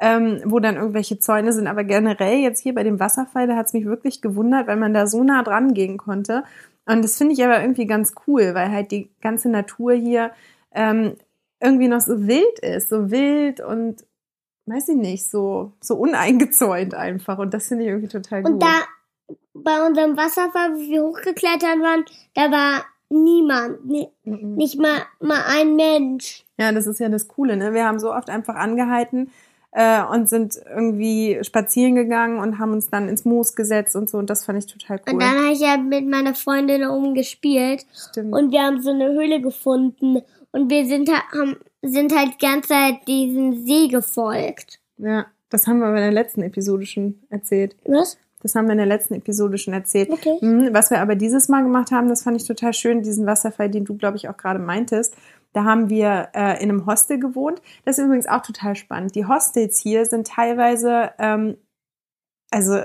ähm, 0.00 0.40
wo 0.44 0.58
dann 0.60 0.76
irgendwelche 0.76 1.18
Zäune 1.18 1.52
sind. 1.52 1.66
Aber 1.66 1.84
generell 1.84 2.38
jetzt 2.38 2.60
hier 2.62 2.74
bei 2.74 2.82
dem 2.82 2.98
Wasserfall, 2.98 3.46
da 3.46 3.56
hat 3.56 3.66
es 3.66 3.72
mich 3.74 3.84
wirklich 3.84 4.22
gewundert, 4.22 4.66
weil 4.66 4.76
man 4.76 4.94
da 4.94 5.06
so 5.06 5.22
nah 5.22 5.42
dran 5.42 5.74
gehen 5.74 5.98
konnte. 5.98 6.44
Und 6.86 7.02
das 7.04 7.18
finde 7.18 7.34
ich 7.34 7.44
aber 7.44 7.60
irgendwie 7.60 7.86
ganz 7.86 8.14
cool, 8.26 8.54
weil 8.54 8.70
halt 8.70 8.90
die 8.90 9.10
ganze 9.20 9.48
Natur 9.50 9.92
hier 9.92 10.30
ähm, 10.72 11.14
irgendwie 11.62 11.88
noch 11.88 12.00
so 12.00 12.26
wild 12.26 12.58
ist, 12.60 12.88
so 12.88 13.10
wild 13.10 13.60
und 13.60 14.04
weiß 14.66 14.88
ich 14.88 14.96
nicht, 14.96 15.28
so, 15.30 15.72
so 15.80 15.96
uneingezäunt 15.96 16.94
einfach. 16.94 17.38
Und 17.38 17.52
das 17.54 17.68
finde 17.68 17.84
ich 17.84 17.90
irgendwie 17.90 18.08
total 18.08 18.42
gut. 18.42 18.52
Und 18.52 18.62
da 18.62 18.74
bei 19.52 19.86
unserem 19.86 20.16
Wasserfall, 20.16 20.74
wo 20.74 20.78
wir 20.80 21.02
hochgeklettert 21.04 21.78
waren, 21.80 22.04
da 22.34 22.50
war 22.50 22.84
niemand, 23.10 23.84
ni- 23.84 24.08
Mhm. 24.24 24.54
nicht 24.54 24.78
mal, 24.78 25.02
mal 25.20 25.42
ein 25.48 25.76
Mensch. 25.76 26.44
Ja, 26.58 26.72
das 26.72 26.86
ist 26.86 27.00
ja 27.00 27.08
das 27.08 27.28
Coole, 27.28 27.56
ne? 27.56 27.74
Wir 27.74 27.84
haben 27.84 27.98
so 27.98 28.12
oft 28.14 28.30
einfach 28.30 28.54
angehalten 28.54 29.30
äh, 29.72 30.02
und 30.04 30.28
sind 30.28 30.60
irgendwie 30.74 31.38
spazieren 31.42 31.94
gegangen 31.94 32.38
und 32.38 32.58
haben 32.58 32.72
uns 32.72 32.88
dann 32.90 33.08
ins 33.08 33.24
Moos 33.24 33.54
gesetzt 33.54 33.94
und 33.96 34.08
so 34.10 34.18
und 34.18 34.28
das 34.30 34.44
fand 34.44 34.58
ich 34.58 34.66
total 34.72 35.00
cool. 35.06 35.14
Und 35.14 35.22
dann 35.22 35.36
habe 35.38 35.52
ich 35.52 35.60
ja 35.60 35.76
mit 35.76 36.06
meiner 36.08 36.34
Freundin 36.34 36.80
da 36.82 36.90
oben 36.90 37.14
gespielt 37.14 37.84
Stimmt. 38.10 38.32
und 38.34 38.50
wir 38.52 38.62
haben 38.62 38.82
so 38.82 38.90
eine 38.90 39.10
Höhle 39.12 39.40
gefunden 39.40 40.22
und 40.52 40.70
wir 40.70 40.86
sind, 40.86 41.08
ha- 41.10 41.22
haben, 41.38 41.56
sind 41.82 42.16
halt 42.16 42.32
die 42.40 42.44
ganze 42.46 42.68
Zeit 42.70 43.06
diesen 43.06 43.64
See 43.66 43.88
gefolgt. 43.88 44.80
ja, 44.98 45.26
das 45.50 45.66
haben 45.66 45.80
wir 45.80 45.88
in 45.88 45.94
der 45.96 46.12
letzten 46.12 46.42
Episode 46.42 46.86
schon 46.86 47.20
erzählt. 47.28 47.74
Was? 47.84 48.18
Das 48.42 48.54
haben 48.54 48.66
wir 48.66 48.72
in 48.72 48.78
der 48.78 48.86
letzten 48.86 49.14
Episode 49.14 49.58
schon 49.58 49.74
erzählt. 49.74 50.08
Okay. 50.10 50.38
Mhm, 50.40 50.70
Was 50.72 50.90
wir 50.90 51.00
aber 51.00 51.14
dieses 51.16 51.48
Mal 51.48 51.62
gemacht 51.62 51.90
haben, 51.90 52.08
das 52.08 52.22
fand 52.22 52.40
ich 52.40 52.46
total 52.46 52.72
schön, 52.72 53.02
diesen 53.02 53.26
Wasserfall, 53.26 53.68
den 53.68 53.84
du, 53.84 53.96
glaube 53.96 54.16
ich, 54.16 54.28
auch 54.28 54.36
gerade 54.36 54.58
meintest. 54.60 55.14
Da 55.52 55.64
haben 55.64 55.88
wir 55.88 56.28
äh, 56.34 56.62
in 56.62 56.70
einem 56.70 56.86
Hostel 56.86 57.18
gewohnt. 57.18 57.60
Das 57.84 57.98
ist 57.98 58.04
übrigens 58.04 58.28
auch 58.28 58.42
total 58.42 58.76
spannend. 58.76 59.14
Die 59.14 59.26
Hostels 59.26 59.78
hier 59.78 60.06
sind 60.06 60.28
teilweise, 60.28 61.12
ähm, 61.18 61.56
also 62.50 62.80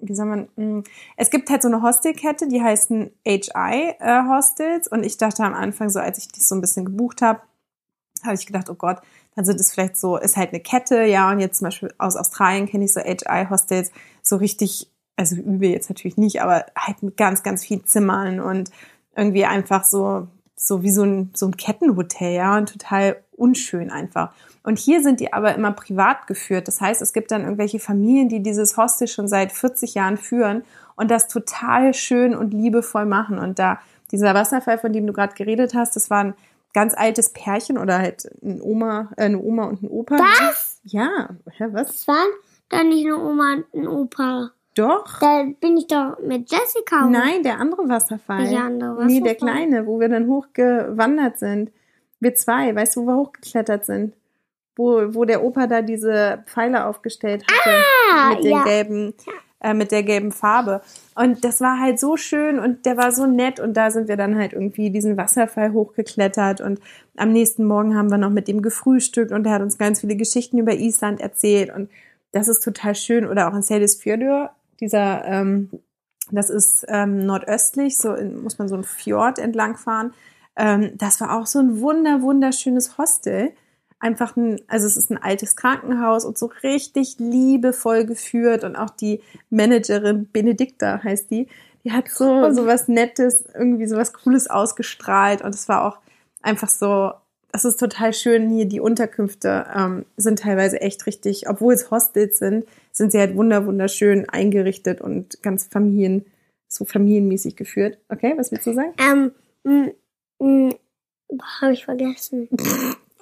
wie 0.00 0.14
soll 0.14 0.26
man, 0.26 0.48
mh, 0.56 0.82
es 1.16 1.30
gibt 1.30 1.50
halt 1.50 1.62
so 1.62 1.68
eine 1.68 1.82
Hostelkette, 1.82 2.48
die 2.48 2.62
heißen 2.62 3.10
HI 3.26 3.94
äh, 3.98 4.22
Hostels. 4.28 4.88
Und 4.88 5.04
ich 5.04 5.16
dachte 5.16 5.44
am 5.44 5.54
Anfang, 5.54 5.90
so 5.90 6.00
als 6.00 6.18
ich 6.18 6.28
das 6.28 6.48
so 6.48 6.54
ein 6.54 6.60
bisschen 6.60 6.84
gebucht 6.84 7.22
habe, 7.22 7.42
habe 8.24 8.34
ich 8.34 8.46
gedacht, 8.46 8.68
oh 8.70 8.74
Gott, 8.74 9.00
dann 9.34 9.44
sind 9.44 9.60
es 9.60 9.72
vielleicht 9.72 9.96
so, 9.96 10.16
ist 10.16 10.36
halt 10.36 10.50
eine 10.50 10.60
Kette, 10.60 11.04
ja, 11.04 11.30
und 11.30 11.40
jetzt 11.40 11.58
zum 11.58 11.66
Beispiel 11.66 11.94
aus 11.98 12.16
Australien 12.16 12.66
kenne 12.66 12.84
ich 12.84 12.92
so 12.92 13.00
HI-Hostels, 13.00 13.92
so 14.22 14.36
richtig, 14.36 14.90
also 15.16 15.36
übel 15.36 15.70
jetzt 15.70 15.88
natürlich 15.88 16.16
nicht, 16.16 16.42
aber 16.42 16.66
halt 16.76 17.02
mit 17.02 17.16
ganz, 17.16 17.42
ganz 17.42 17.64
viel 17.64 17.82
Zimmern 17.84 18.40
und 18.40 18.70
irgendwie 19.16 19.44
einfach 19.44 19.84
so, 19.84 20.28
so 20.60 20.82
wie 20.82 20.90
so 20.90 21.02
ein, 21.04 21.30
so 21.34 21.46
ein 21.46 21.56
Kettenhotel, 21.56 22.34
ja, 22.34 22.56
und 22.58 22.70
total 22.70 23.16
unschön 23.32 23.90
einfach. 23.90 24.32
Und 24.62 24.78
hier 24.78 25.02
sind 25.02 25.20
die 25.20 25.32
aber 25.32 25.54
immer 25.54 25.72
privat 25.72 26.26
geführt. 26.26 26.68
Das 26.68 26.80
heißt, 26.80 27.00
es 27.00 27.14
gibt 27.14 27.30
dann 27.30 27.42
irgendwelche 27.42 27.78
Familien, 27.78 28.28
die 28.28 28.42
dieses 28.42 28.76
Hostel 28.76 29.08
schon 29.08 29.26
seit 29.26 29.52
40 29.52 29.94
Jahren 29.94 30.18
führen 30.18 30.64
und 30.96 31.10
das 31.10 31.28
total 31.28 31.94
schön 31.94 32.36
und 32.36 32.52
liebevoll 32.52 33.06
machen. 33.06 33.38
Und 33.38 33.58
da, 33.58 33.80
dieser 34.12 34.34
Wasserfall, 34.34 34.78
von 34.78 34.92
dem 34.92 35.06
du 35.06 35.14
gerade 35.14 35.34
geredet 35.34 35.74
hast, 35.74 35.96
das 35.96 36.10
war 36.10 36.24
ein 36.24 36.34
ganz 36.74 36.92
altes 36.94 37.30
Pärchen 37.30 37.78
oder 37.78 37.98
halt 37.98 38.30
ein 38.42 38.60
Oma, 38.60 39.10
äh, 39.16 39.24
eine 39.24 39.38
Oma 39.38 39.64
und 39.64 39.82
ein 39.82 39.88
Opa. 39.88 40.18
Was? 40.18 40.80
Ja, 40.84 41.30
was? 41.58 41.88
Das 41.88 42.08
waren 42.08 42.30
da 42.68 42.84
nicht 42.84 43.06
eine 43.06 43.16
Oma 43.16 43.54
und 43.54 43.64
ein 43.74 43.88
Opa. 43.88 44.50
Doch. 44.80 45.18
Da 45.20 45.44
bin 45.60 45.76
ich 45.76 45.86
doch 45.86 46.18
mit 46.20 46.50
Jessica. 46.50 47.04
hoch. 47.04 47.10
Nein, 47.10 47.42
der 47.42 47.58
andere 47.58 47.88
Wasserfall. 47.88 48.44
Welcher 48.44 48.64
andere 48.64 49.06
Nee, 49.06 49.20
der 49.20 49.34
Wasserfall? 49.34 49.54
kleine, 49.54 49.86
wo 49.86 50.00
wir 50.00 50.08
dann 50.08 50.26
hochgewandert 50.26 51.38
sind. 51.38 51.70
Wir 52.20 52.34
zwei, 52.34 52.74
weißt 52.74 52.96
du, 52.96 53.02
wo 53.02 53.06
wir 53.06 53.16
hochgeklettert 53.16 53.86
sind? 53.86 54.14
Wo, 54.76 55.14
wo 55.14 55.24
der 55.24 55.44
Opa 55.44 55.66
da 55.66 55.82
diese 55.82 56.42
Pfeile 56.46 56.86
aufgestellt 56.86 57.44
hatte. 57.50 57.76
Ah, 58.12 58.30
mit 58.30 58.44
den 58.44 58.50
ja. 58.52 58.64
gelben, 58.64 59.14
äh, 59.60 59.74
mit 59.74 59.92
der 59.92 60.02
gelben 60.02 60.32
Farbe. 60.32 60.80
Und 61.14 61.44
das 61.44 61.60
war 61.60 61.78
halt 61.78 62.00
so 62.00 62.16
schön 62.16 62.58
und 62.58 62.86
der 62.86 62.96
war 62.96 63.12
so 63.12 63.26
nett 63.26 63.60
und 63.60 63.74
da 63.74 63.90
sind 63.90 64.08
wir 64.08 64.16
dann 64.16 64.38
halt 64.38 64.52
irgendwie 64.54 64.90
diesen 64.90 65.16
Wasserfall 65.16 65.72
hochgeklettert 65.72 66.60
und 66.60 66.80
am 67.16 67.32
nächsten 67.32 67.64
Morgen 67.64 67.96
haben 67.96 68.10
wir 68.10 68.18
noch 68.18 68.30
mit 68.30 68.48
ihm 68.48 68.62
gefrühstückt 68.62 69.32
und 69.32 69.46
er 69.46 69.52
hat 69.52 69.62
uns 69.62 69.76
ganz 69.76 70.00
viele 70.00 70.16
Geschichten 70.16 70.58
über 70.58 70.72
Island 70.72 71.20
erzählt 71.20 71.74
und 71.74 71.90
das 72.32 72.48
ist 72.48 72.60
total 72.62 72.94
schön. 72.94 73.26
Oder 73.26 73.48
auch 73.48 73.54
in 73.54 73.62
Seyðisfjörður, 73.62 74.50
dieser, 74.80 75.24
ähm, 75.24 75.70
das 76.30 76.50
ist 76.50 76.84
ähm, 76.88 77.26
nordöstlich, 77.26 77.98
so 77.98 78.14
in, 78.14 78.42
muss 78.42 78.58
man 78.58 78.68
so 78.68 78.74
einen 78.74 78.84
Fjord 78.84 79.38
entlang 79.38 79.76
fahren. 79.76 80.12
Ähm, 80.56 80.92
das 80.96 81.20
war 81.20 81.38
auch 81.38 81.46
so 81.46 81.58
ein 81.58 81.80
wunder, 81.80 82.22
wunderschönes 82.22 82.98
Hostel. 82.98 83.52
einfach 83.98 84.36
ein, 84.36 84.60
also 84.66 84.86
es 84.86 84.96
ist 84.96 85.10
ein 85.10 85.22
altes 85.22 85.56
Krankenhaus 85.56 86.24
und 86.24 86.38
so 86.38 86.50
richtig 86.62 87.16
liebevoll 87.18 88.06
geführt 88.06 88.64
und 88.64 88.76
auch 88.76 88.90
die 88.90 89.20
Managerin 89.50 90.28
Benedikta 90.32 91.02
heißt 91.04 91.30
die, 91.30 91.48
die 91.84 91.92
hat 91.92 92.08
so, 92.08 92.50
so 92.52 92.66
was 92.66 92.88
Nettes, 92.88 93.44
irgendwie 93.54 93.86
so 93.86 93.96
was 93.96 94.12
Cooles 94.12 94.48
ausgestrahlt 94.48 95.42
und 95.42 95.54
es 95.54 95.68
war 95.68 95.84
auch 95.84 95.98
einfach 96.42 96.68
so, 96.68 97.12
das 97.52 97.64
ist 97.64 97.78
total 97.80 98.12
schön 98.12 98.50
hier, 98.50 98.64
die 98.64 98.80
Unterkünfte 98.80 99.66
ähm, 99.74 100.04
sind 100.16 100.40
teilweise 100.40 100.80
echt 100.80 101.06
richtig, 101.06 101.48
obwohl 101.48 101.74
es 101.74 101.90
Hostels 101.90 102.38
sind, 102.38 102.64
sind 102.92 103.12
sie 103.12 103.18
halt 103.18 103.36
wunder, 103.36 103.66
wunderschön 103.66 104.28
eingerichtet 104.28 105.00
und 105.00 105.42
ganz 105.42 105.66
familien, 105.66 106.24
so 106.68 106.84
familienmäßig 106.84 107.56
geführt. 107.56 107.98
Okay, 108.08 108.34
was 108.36 108.52
willst 108.52 108.66
du 108.66 108.74
sagen? 108.74 108.94
Ähm, 108.98 109.32
habe 111.60 111.72
ich 111.72 111.84
vergessen. 111.84 112.48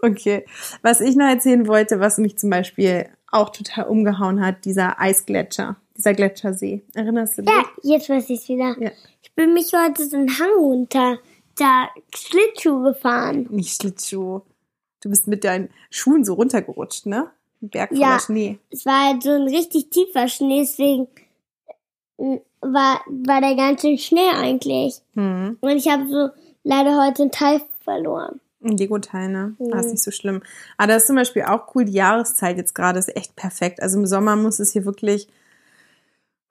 Okay. 0.01 0.45
Was 0.83 1.01
ich 1.01 1.17
noch 1.17 1.27
erzählen 1.27 1.67
wollte, 1.67 1.99
was 1.99 2.19
mich 2.19 2.39
zum 2.39 2.51
Beispiel 2.51 3.07
auch 3.33 3.51
total 3.51 3.87
umgehauen 3.87 4.45
hat, 4.45 4.65
dieser 4.65 5.01
Eisgletscher, 5.01 5.77
dieser 5.97 6.15
Gletschersee. 6.15 6.83
Erinnerst 6.95 7.39
du 7.39 7.43
dich? 7.43 7.53
Ja, 7.53 7.65
jetzt 7.83 8.09
weiß 8.09 8.31
ich 8.31 8.49
wieder. 8.49 8.77
Ja. 8.79 8.93
Ich 9.23 9.35
bin 9.35 9.55
mich 9.55 9.73
heute 9.73 10.05
so 10.07 10.17
einen 10.17 10.39
Hang 10.39 10.53
runter, 10.57 11.19
da 11.61 11.89
Schlittschuh 12.15 12.83
gefahren. 12.83 13.47
Nicht 13.51 13.81
Schlittschuh. 13.81 14.43
Du 15.01 15.11
bist 15.11 15.29
mit 15.29 15.45
deinen 15.45 15.71
Schuhen 15.91 16.25
so 16.25 16.35
runtergerutscht, 16.35 17.07
ne? 17.07 17.31
Ein 17.63 17.71
Berg 17.71 17.91
voller 17.91 18.01
Ja. 18.01 18.21
Schnee. 18.21 18.59
Es 18.71 18.87
war 18.87 19.09
halt 19.09 19.23
so 19.23 19.31
ein 19.31 19.43
richtig 19.49 19.91
tiefer 19.91 20.29
Schnee, 20.29 20.61
deswegen 20.61 21.09
äh, 22.19 22.41
war, 22.61 23.01
war 23.07 23.41
der 23.41 23.55
ganz 23.55 23.83
schön 23.83 23.99
Schnee 23.99 24.31
eigentlich. 24.35 25.01
Hm. 25.15 25.57
Und 25.61 25.71
ich 25.71 25.89
habe 25.89 26.09
so 26.09 26.31
leider 26.65 27.05
heute 27.05 27.23
einen 27.23 27.31
Teil 27.33 27.61
verloren. 27.83 28.41
Ein 28.63 28.77
Lego-Teil, 28.77 29.29
ne? 29.29 29.55
Mhm. 29.59 29.73
Ah, 29.73 29.81
ist 29.81 29.91
nicht 29.93 30.03
so 30.03 30.11
schlimm. 30.11 30.43
Aber 30.77 30.89
das 30.89 31.03
ist 31.03 31.07
zum 31.07 31.17
Beispiel 31.17 31.43
auch 31.45 31.75
cool. 31.75 31.85
Die 31.85 31.93
Jahreszeit 31.93 32.57
jetzt 32.57 32.75
gerade 32.75 32.99
ist 32.99 33.15
echt 33.17 33.37
perfekt. 33.37 33.81
Also 33.81 33.99
im 33.99 34.07
Sommer 34.07 34.35
muss 34.35 34.59
es 34.59 34.73
hier 34.73 34.85
wirklich 34.85 35.29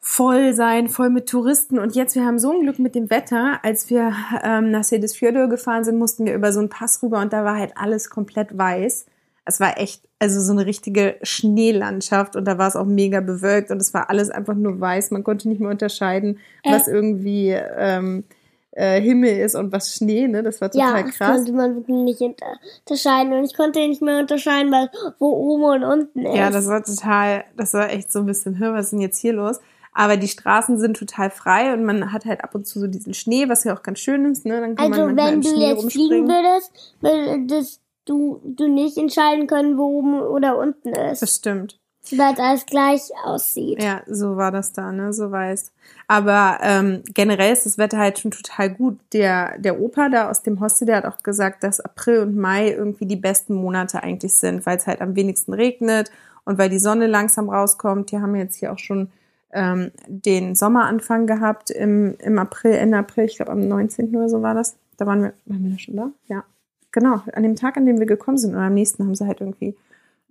voll 0.09 0.53
sein, 0.53 0.87
voll 0.87 1.09
mit 1.09 1.27
Touristen. 1.27 1.77
Und 1.79 1.93
jetzt, 1.95 2.15
wir 2.15 2.25
haben 2.25 2.39
so 2.39 2.51
ein 2.51 2.61
Glück 2.61 2.79
mit 2.79 2.95
dem 2.95 3.09
Wetter. 3.09 3.59
Als 3.61 3.89
wir 3.89 4.13
ähm, 4.41 4.71
nach 4.71 4.85
Sedisfjörður 4.85 5.47
gefahren 5.49 5.83
sind, 5.83 5.97
mussten 5.99 6.25
wir 6.25 6.33
über 6.33 6.53
so 6.53 6.59
einen 6.59 6.69
Pass 6.69 7.03
rüber 7.03 7.19
und 7.19 7.33
da 7.33 7.43
war 7.43 7.57
halt 7.57 7.73
alles 7.75 8.09
komplett 8.09 8.57
weiß. 8.57 9.05
Es 9.45 9.59
war 9.59 9.77
echt, 9.77 10.01
also 10.19 10.39
so 10.41 10.53
eine 10.53 10.65
richtige 10.65 11.15
Schneelandschaft 11.23 12.35
und 12.35 12.45
da 12.45 12.57
war 12.57 12.67
es 12.69 12.75
auch 12.75 12.85
mega 12.85 13.19
bewölkt 13.19 13.69
und 13.69 13.81
es 13.81 13.93
war 13.93 14.09
alles 14.09 14.29
einfach 14.29 14.55
nur 14.55 14.79
weiß. 14.79 15.11
Man 15.11 15.23
konnte 15.23 15.49
nicht 15.49 15.59
mehr 15.61 15.71
unterscheiden, 15.71 16.39
Äh. 16.63 16.71
was 16.73 16.87
irgendwie 16.87 17.49
ähm, 17.51 18.23
äh, 18.71 19.01
Himmel 19.01 19.37
ist 19.37 19.55
und 19.55 19.71
was 19.73 19.93
Schnee, 19.93 20.27
ne? 20.27 20.41
Das 20.43 20.61
war 20.61 20.71
total 20.71 20.97
ja, 20.99 21.03
das 21.03 21.15
krass. 21.15 21.35
konnte 21.35 21.51
man 21.51 21.75
wirklich 21.75 21.97
nicht 21.97 22.21
unter- 22.21 22.45
unterscheiden. 22.87 23.33
Und 23.33 23.43
ich 23.43 23.55
konnte 23.57 23.79
nicht 23.79 24.01
mehr 24.01 24.19
unterscheiden, 24.19 24.71
weil 24.71 24.89
wo 25.19 25.27
oben 25.29 25.63
und 25.63 25.83
unten 25.83 26.25
ist. 26.25 26.35
Ja, 26.35 26.49
das 26.49 26.67
war 26.67 26.81
total, 26.83 27.43
das 27.57 27.73
war 27.73 27.89
echt 27.89 28.11
so 28.11 28.19
ein 28.19 28.25
bisschen, 28.25 28.57
hör, 28.59 28.73
was 28.73 28.85
ist 28.85 28.91
denn 28.93 29.01
jetzt 29.01 29.19
hier 29.19 29.33
los? 29.33 29.59
Aber 29.97 30.15
die 30.15 30.27
Straßen 30.27 30.77
sind 30.77 30.95
total 30.95 31.31
frei 31.31 31.73
und 31.73 31.83
man 31.83 32.13
hat 32.13 32.25
halt 32.25 32.43
ab 32.43 32.53
und 32.53 32.67
zu 32.67 32.79
so 32.79 32.85
diesen 32.85 33.15
Schnee, 33.15 33.49
was 33.49 33.63
ja 33.63 33.75
auch 33.75 33.81
ganz 33.81 33.97
schön 33.97 34.25
ist, 34.25 34.45
ne? 34.45 34.61
Dann 34.61 34.75
kann 34.75 34.93
also 34.93 35.07
man 35.07 35.15
manchmal 35.15 35.31
wenn 35.31 35.41
im 35.41 35.55
du 35.55 35.59
jetzt 35.59 35.91
fliegen 35.91 36.27
würdest, 36.27 36.71
würdest 37.01 37.81
du, 38.05 38.39
du 38.45 38.67
nicht 38.67 38.95
entscheiden 38.99 39.47
können, 39.47 39.75
wo 39.79 39.85
oben 39.97 40.21
oder 40.21 40.59
unten 40.59 40.91
Das 40.91 41.23
ist. 41.23 41.37
stimmt. 41.37 41.79
Weil 42.11 42.35
es 42.35 42.39
alles 42.39 42.65
gleich 42.67 43.01
aussieht. 43.23 43.81
Ja, 43.81 44.03
so 44.05 44.37
war 44.37 44.51
das 44.51 44.71
da, 44.71 44.91
ne? 44.91 45.13
So 45.13 45.31
weiß. 45.31 45.73
Aber 46.07 46.59
ähm, 46.61 47.01
generell 47.15 47.51
ist 47.51 47.65
das 47.65 47.79
Wetter 47.79 47.97
halt 47.97 48.19
schon 48.19 48.29
total 48.29 48.69
gut. 48.69 48.99
Der, 49.13 49.57
der 49.57 49.81
Opa 49.81 50.09
da 50.09 50.29
aus 50.29 50.43
dem 50.43 50.59
Hostel, 50.59 50.85
der 50.85 50.97
hat 50.97 51.05
auch 51.05 51.23
gesagt, 51.23 51.63
dass 51.63 51.79
April 51.79 52.19
und 52.19 52.37
Mai 52.37 52.69
irgendwie 52.69 53.07
die 53.07 53.15
besten 53.15 53.55
Monate 53.55 54.03
eigentlich 54.03 54.35
sind, 54.35 54.63
weil 54.67 54.77
es 54.77 54.85
halt 54.85 55.01
am 55.01 55.15
wenigsten 55.15 55.53
regnet 55.53 56.11
und 56.45 56.59
weil 56.59 56.69
die 56.69 56.77
Sonne 56.77 57.07
langsam 57.07 57.49
rauskommt. 57.49 58.11
Die 58.11 58.19
haben 58.19 58.35
jetzt 58.35 58.57
hier 58.57 58.71
auch 58.71 58.79
schon 58.79 59.09
ähm, 59.51 59.91
den 60.07 60.55
Sommeranfang 60.55 61.27
gehabt 61.27 61.69
im, 61.69 62.15
im 62.19 62.37
April, 62.39 62.73
Ende 62.73 62.97
April, 62.97 63.25
ich 63.25 63.37
glaube 63.37 63.51
am 63.51 63.67
19. 63.67 64.15
oder 64.15 64.29
so 64.29 64.41
war 64.41 64.53
das. 64.53 64.75
Da 64.97 65.05
waren 65.05 65.23
wir, 65.23 65.33
waren 65.45 65.63
wir 65.63 65.71
da 65.71 65.79
schon 65.79 65.95
da? 65.95 66.11
Ja. 66.27 66.43
Genau, 66.91 67.21
an 67.33 67.43
dem 67.43 67.55
Tag, 67.55 67.77
an 67.77 67.85
dem 67.85 67.99
wir 67.99 68.05
gekommen 68.05 68.37
sind 68.37 68.51
oder 68.51 68.63
am 68.63 68.73
nächsten 68.73 69.03
haben 69.03 69.15
sie 69.15 69.27
halt 69.27 69.41
irgendwie 69.41 69.75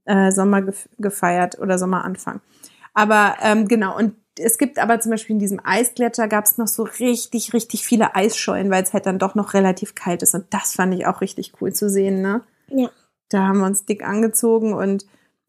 äh, 0.04 0.32
Sommer 0.32 0.62
gef 0.62 0.88
gefeiert 0.98 1.58
oder 1.58 1.78
Sommeranfang. 1.78 2.40
Aber 2.94 3.36
ähm, 3.42 3.68
genau, 3.68 3.96
und 3.96 4.14
es 4.38 4.58
gibt 4.58 4.78
aber 4.78 5.00
zum 5.00 5.10
Beispiel 5.10 5.34
in 5.34 5.40
diesem 5.40 5.60
Eisgletscher 5.62 6.28
gab 6.28 6.44
es 6.44 6.58
noch 6.58 6.66
so 6.66 6.82
richtig, 6.82 7.52
richtig 7.52 7.84
viele 7.84 8.14
Eisschollen, 8.14 8.70
weil 8.70 8.82
es 8.82 8.92
halt 8.92 9.06
dann 9.06 9.18
doch 9.18 9.34
noch 9.34 9.54
relativ 9.54 9.94
kalt 9.94 10.22
ist. 10.22 10.34
Und 10.34 10.46
das 10.50 10.74
fand 10.74 10.94
ich 10.94 11.06
auch 11.06 11.20
richtig 11.20 11.52
cool 11.60 11.72
zu 11.72 11.88
sehen, 11.88 12.20
ne? 12.20 12.42
Ja. 12.68 12.90
Da 13.28 13.46
haben 13.46 13.58
wir 13.58 13.66
uns 13.66 13.84
dick 13.84 14.06
angezogen 14.06 14.72
und 14.72 15.06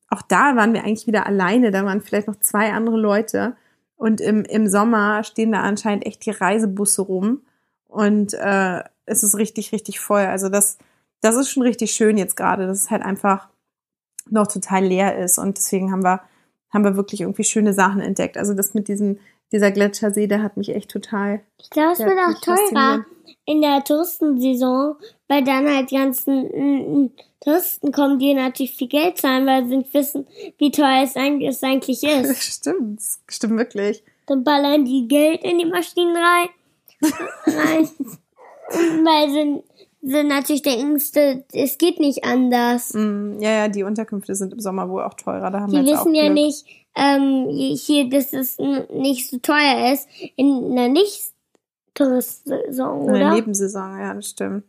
auch 0.10 0.22
da 0.22 0.56
waren 0.56 0.74
wir 0.74 0.84
eigentlich 0.84 1.08
wieder 1.08 1.26
alleine. 1.26 1.72
Da 1.72 1.84
waren 1.86 2.02
vielleicht 2.02 2.28
noch 2.28 2.40
zwei 2.40 2.72
andere 2.72 2.98
Leute. 2.98 3.56
Und 3.96 4.22
im, 4.22 4.44
im 4.46 4.68
Sommer 4.68 5.24
stehen 5.24 5.52
da 5.52 5.62
anscheinend 5.62 6.06
echt 6.06 6.26
die 6.26 6.32
Reisebusse 6.32 7.02
rum. 7.02 7.42
Und 7.88 8.34
äh, 8.34 8.84
es 9.06 9.24
ist 9.24 9.36
richtig, 9.38 9.72
richtig 9.72 10.00
voll. 10.00 10.26
Also 10.26 10.50
das, 10.50 10.78
das 11.22 11.36
ist 11.36 11.50
schon 11.50 11.64
richtig 11.64 11.92
schön 11.92 12.18
jetzt 12.18 12.38
gerade, 12.38 12.68
dass 12.68 12.84
es 12.84 12.92
halt 12.92 13.02
einfach 13.02 13.50
noch 14.30 14.48
total 14.48 14.86
leer 14.86 15.18
ist. 15.18 15.38
Und 15.38 15.58
deswegen 15.58 15.92
haben 15.92 16.04
wir, 16.04 16.22
haben 16.70 16.84
wir 16.84 16.96
wirklich 16.96 17.22
irgendwie 17.22 17.44
schöne 17.44 17.74
Sachen 17.74 18.02
entdeckt. 18.02 18.38
Also 18.38 18.54
das 18.54 18.74
mit 18.74 18.88
diesem, 18.88 19.20
dieser 19.52 19.72
Gletschersee, 19.72 20.28
der 20.28 20.44
hat 20.44 20.58
mich 20.58 20.70
echt 20.70 20.92
total. 20.92 21.42
Ich 21.58 21.70
glaube, 21.70 21.94
es 21.94 22.00
wird 22.00 22.20
auch 22.20 22.40
teurer 22.42 23.06
in 23.46 23.62
der 23.62 23.84
Touristensaison, 23.84 24.96
weil 25.28 25.44
dann 25.44 25.68
halt 25.68 25.92
die 25.92 25.96
ganzen 25.96 27.12
Touristen 27.40 27.92
kommen, 27.92 28.18
die 28.20 28.34
natürlich 28.34 28.76
viel 28.76 28.88
Geld 28.88 29.18
zahlen, 29.18 29.46
weil 29.46 29.68
sie 29.68 29.78
nicht 29.78 29.94
wissen, 29.94 30.26
wie 30.58 30.72
teuer 30.72 31.04
es 31.04 31.16
eigentlich, 31.16 32.04
ist. 32.08 32.44
Stimmt, 32.44 33.02
stimmt 33.28 33.58
wirklich. 33.58 34.04
Dann 34.26 34.44
ballern 34.44 34.86
die 34.86 35.08
Geld 35.08 35.44
in 35.44 35.60
die 35.60 35.66
Maschinen 35.66 36.16
rein. 36.16 36.50
rein. 37.46 37.88
Weil 38.70 39.30
sie, 39.30 39.64
sie 40.02 40.24
natürlich 40.24 40.62
denken, 40.62 40.98
es 40.98 41.14
geht 41.78 42.02
nicht 42.02 42.26
anders. 42.26 42.94
Mm, 42.94 43.40
ja, 43.40 43.52
ja, 43.52 43.70
die 43.70 43.84
Unterkünfte 43.84 44.36
sind 44.36 44.52
im 44.52 44.60
Sommer 44.60 44.90
wohl 44.90 45.04
auch 45.04 45.14
teurer. 45.14 45.50
Da 45.52 45.62
haben 45.62 45.72
Die 45.72 45.78
wir 45.78 45.86
wissen 45.94 46.14
ja 46.14 46.28
nicht, 46.28 46.66
ähm, 46.96 47.48
hier, 47.50 48.10
dass 48.10 48.34
es 48.34 48.58
nicht 48.58 49.30
so 49.30 49.38
teuer 49.38 49.94
ist 49.94 50.10
in 50.36 50.70
einer 50.72 50.90
Nicht-Touristsaison, 50.90 53.08
In 53.08 53.14
der? 53.14 53.36
Nebensaison, 53.36 53.98
ja, 53.98 54.14
das 54.14 54.32
stimmt. 54.32 54.66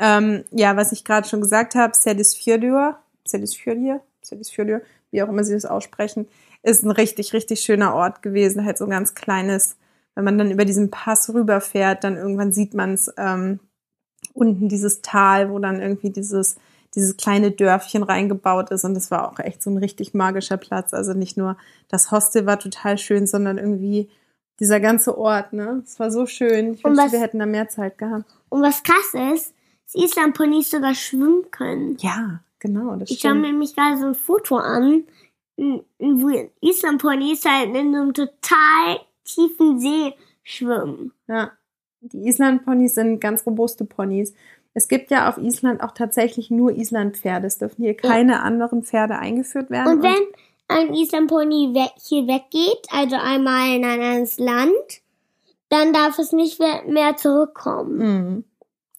Ähm, 0.00 0.44
ja, 0.50 0.76
was 0.76 0.92
ich 0.92 1.04
gerade 1.04 1.28
schon 1.28 1.40
gesagt 1.42 1.74
habe, 1.74 1.92
Sedisfjörður, 1.94 2.98
Sedisfjörður, 3.26 4.00
Sedisfjörður, 4.22 4.80
wie 5.10 5.22
auch 5.22 5.28
immer 5.28 5.44
sie 5.44 5.52
das 5.54 5.66
aussprechen, 5.66 6.26
ist 6.62 6.82
ein 6.84 6.90
richtig, 6.90 7.32
richtig 7.32 7.60
schöner 7.60 7.94
Ort 7.94 8.22
gewesen. 8.22 8.64
Halt 8.64 8.78
so 8.78 8.84
ein 8.84 8.90
ganz 8.90 9.14
kleines, 9.14 9.76
wenn 10.14 10.24
man 10.24 10.38
dann 10.38 10.50
über 10.50 10.64
diesen 10.64 10.90
Pass 10.90 11.32
rüberfährt, 11.32 12.02
dann 12.04 12.16
irgendwann 12.16 12.52
sieht 12.52 12.74
man 12.74 12.94
es 12.94 13.12
ähm, 13.18 13.60
unten 14.34 14.68
dieses 14.68 15.02
Tal, 15.02 15.50
wo 15.50 15.58
dann 15.58 15.80
irgendwie 15.80 16.10
dieses 16.10 16.56
dieses 16.96 17.16
kleine 17.16 17.52
Dörfchen 17.52 18.02
reingebaut 18.02 18.70
ist 18.72 18.82
und 18.84 18.94
das 18.94 19.12
war 19.12 19.30
auch 19.30 19.38
echt 19.38 19.62
so 19.62 19.70
ein 19.70 19.76
richtig 19.76 20.12
magischer 20.12 20.56
Platz. 20.56 20.92
Also 20.92 21.12
nicht 21.12 21.36
nur 21.36 21.56
das 21.88 22.10
Hostel 22.10 22.46
war 22.46 22.58
total 22.58 22.98
schön, 22.98 23.28
sondern 23.28 23.58
irgendwie 23.58 24.10
dieser 24.58 24.80
ganze 24.80 25.16
Ort, 25.16 25.52
ne? 25.52 25.82
Es 25.86 26.00
war 26.00 26.10
so 26.10 26.26
schön. 26.26 26.74
Ich 26.74 26.84
Und 26.84 26.90
wünschte, 26.90 27.04
was- 27.06 27.12
wir 27.12 27.20
hätten 27.20 27.38
da 27.38 27.46
mehr 27.46 27.68
Zeit 27.68 27.96
gehabt. 27.96 28.24
Und 28.48 28.62
was 28.62 28.82
krass 28.82 29.14
ist, 29.36 29.54
Islandponys 29.94 30.70
sogar 30.70 30.94
schwimmen 30.94 31.50
können. 31.50 31.96
Ja, 32.00 32.40
genau, 32.58 32.96
das 32.96 33.10
Ich 33.10 33.20
schaue 33.20 33.34
mir 33.34 33.48
nämlich 33.52 33.74
gerade 33.74 33.98
so 33.98 34.06
ein 34.06 34.14
Foto 34.14 34.56
an, 34.56 35.04
wo 35.56 36.28
Islandponys 36.60 37.44
halt 37.44 37.68
in 37.74 37.94
einem 37.94 38.14
total 38.14 39.00
tiefen 39.24 39.78
See 39.78 40.14
schwimmen. 40.42 41.12
Ja. 41.28 41.52
Die 42.02 42.26
Island-Ponys 42.28 42.94
sind 42.94 43.20
ganz 43.20 43.44
robuste 43.44 43.84
Ponys. 43.84 44.32
Es 44.72 44.88
gibt 44.88 45.10
ja 45.10 45.28
auf 45.28 45.36
Island 45.36 45.82
auch 45.82 45.92
tatsächlich 45.92 46.50
nur 46.50 46.72
Island-Pferde. 46.72 47.46
Es 47.46 47.58
dürfen 47.58 47.82
hier 47.84 47.94
keine 47.94 48.42
anderen 48.42 48.84
Pferde 48.84 49.18
eingeführt 49.18 49.68
werden. 49.68 49.98
Und 49.98 50.02
wenn 50.02 50.22
ein 50.68 50.94
Islandpony 50.94 51.74
weg, 51.74 51.92
hier 52.02 52.26
weggeht, 52.26 52.86
also 52.90 53.16
einmal 53.16 53.76
in 53.76 53.84
ein 53.84 54.00
anderes 54.00 54.38
Land, 54.38 55.02
dann 55.68 55.92
darf 55.92 56.18
es 56.18 56.32
nicht 56.32 56.58
mehr- 56.58 56.84
mehr 56.86 57.16
zurückkommen. 57.16 57.98
Mhm. 57.98 58.44